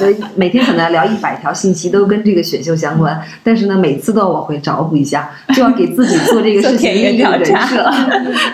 [0.00, 7.92] 呃，每天可能聊一百条信息都跟这个选秀相关，但是呢，每次都要往回找补一下，就要给自己做这个事情立一个人设，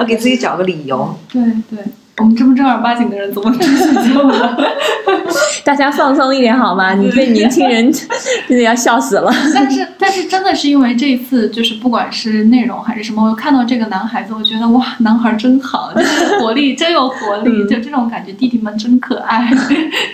[0.00, 1.14] 要给自己找个理理由。
[1.30, 1.84] 对对。
[2.18, 4.56] 我们这么正儿八经的人怎么追选秀呢？
[5.64, 6.94] 大家放松一点好吗？
[6.94, 7.90] 你被年轻人
[8.46, 9.32] 真的要笑死了。
[9.52, 19.50] 但是，但是真的是因为这一次，就是不管是内容还是什么，我看到这个男孩子，我觉得哇，男孩真好，就是活力，真有活力，就这种感觉，弟弟们真可爱，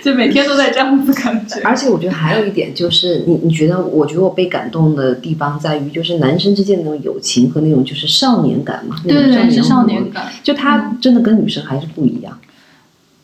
[0.02, 1.60] 就每天都在这样子感觉。
[1.62, 10.24] 而且我觉得还有一点就是，你你觉得，我觉得我被感动的地方在于，就是男生之间的那种友情和那种就是少年感嘛，对对对，是少年感。
[10.42, 12.38] 就他真的跟女生还是不一样。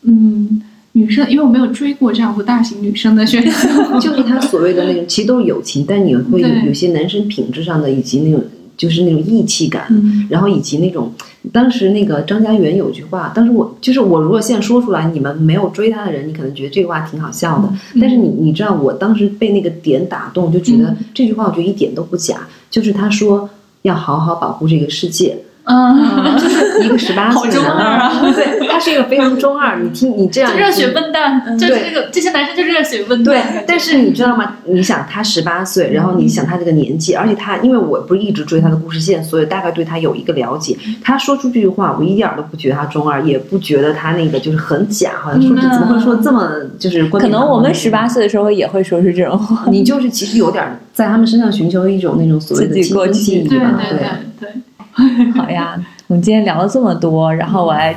[0.03, 0.61] 嗯。
[0.93, 3.69] 女生，因为我没有追过这样子大型女生的选秀，
[4.01, 8.43] 就是他所谓的那种，其实都是友情，但你会有些男生品质上的，以及那种
[8.75, 9.85] 就是那种义气感，
[10.27, 11.13] 然后以及那种
[11.51, 23.47] 当时那个张家元有句话，当时我就是我如果现在说出来，你们没有追他的人，你可能觉得这句话挺好笑的，但是你你知道，我当时被那个点打动，就觉得这句话我觉得一点都不假，就是他说
[23.83, 25.37] 要好好保护这个世界。
[25.69, 29.77] 嗯，就是一个十八岁的男啊，对，他是一个非常中二。
[29.77, 33.35] 你听，你这样热血笨蛋，就是这个这些男生就是热血笨蛋。
[33.35, 34.55] 对，但是你知道吗？
[34.63, 40.77] 你想他十八岁，然后你想他这个年纪，而且他，因为我不是一直追他的故事线，所以大概对他有一个了解。
[41.03, 46.49] 他说出这句话，我一点都不觉得他中二，也不觉得他那个就是很假，好像说怎么会说这么
[46.79, 49.69] 就是可能我们十八岁的时候也会说出这种话。
[49.69, 53.77] 你就是其实有点在他们身上寻求一种那种所谓的青春记忆吧？
[53.89, 54.07] 对对
[54.39, 54.49] 对。
[55.35, 55.75] 好呀，
[56.07, 57.95] 我们今天聊了这么多，然后我还。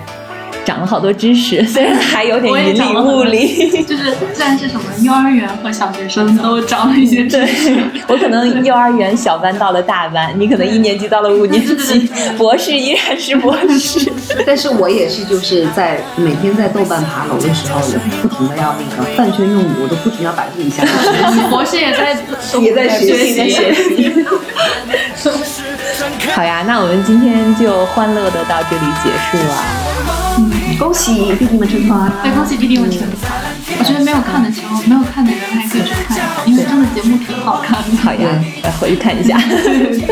[0.62, 7.74] 长了好多知识， 虽然还有点云里雾里，就是虽然是什么幼儿园和小学生都长了一些知识。
[8.06, 14.12] 我可能幼儿园小班到了大班，你可能一年级到了五年级，博士依然是博士。
[14.46, 20.84] 但是我也是就是在每天在豆瓣爬楼的时候，也不停的要那个饭圈用语，我都不停要百度一下。
[21.48, 22.14] 博士也在
[22.60, 24.14] 也在学习在学习。
[26.34, 29.64] 好呀，那我们今天就欢乐的到这里结束了。
[30.38, 32.10] 嗯恭喜弟弟们成团！
[32.22, 33.30] 对，恭喜弟弟们成团！
[33.78, 37.96] 我觉得没有看的时候，没有看的人还可以去看一下，因为真的节目挺好看的。
[38.02, 38.28] 好呀，
[38.62, 39.36] 来回去看一下。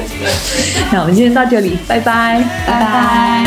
[0.92, 3.46] 那我们今天到这里，拜拜，拜拜。